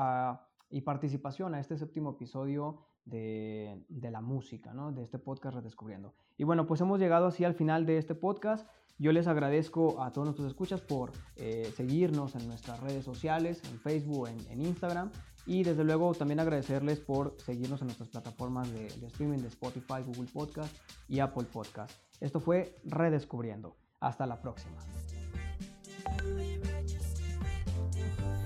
[0.68, 4.92] y participación a este séptimo episodio de, de la música, ¿no?
[4.92, 6.12] de este podcast Redescubriendo.
[6.36, 8.68] Y bueno, pues hemos llegado así al final de este podcast.
[9.00, 13.80] Yo les agradezco a todos nuestros escuchas por eh, seguirnos en nuestras redes sociales, en
[13.80, 15.10] Facebook, en, en Instagram.
[15.46, 20.02] Y desde luego también agradecerles por seguirnos en nuestras plataformas de, de streaming de Spotify,
[20.04, 20.76] Google Podcast
[21.08, 21.98] y Apple Podcast.
[22.20, 23.74] Esto fue Redescubriendo.
[24.00, 24.76] Hasta la próxima.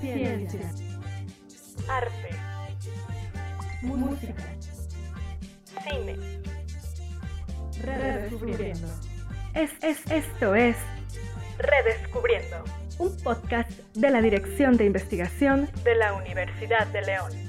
[0.00, 0.72] Ciencia.
[1.88, 2.30] Arte.
[3.82, 4.56] Música.
[5.82, 6.16] Cine.
[7.82, 9.13] Redescubriendo.
[9.54, 10.76] Es, es, esto es
[11.58, 12.64] Redescubriendo,
[12.98, 17.43] un podcast de la Dirección de Investigación de la Universidad de León.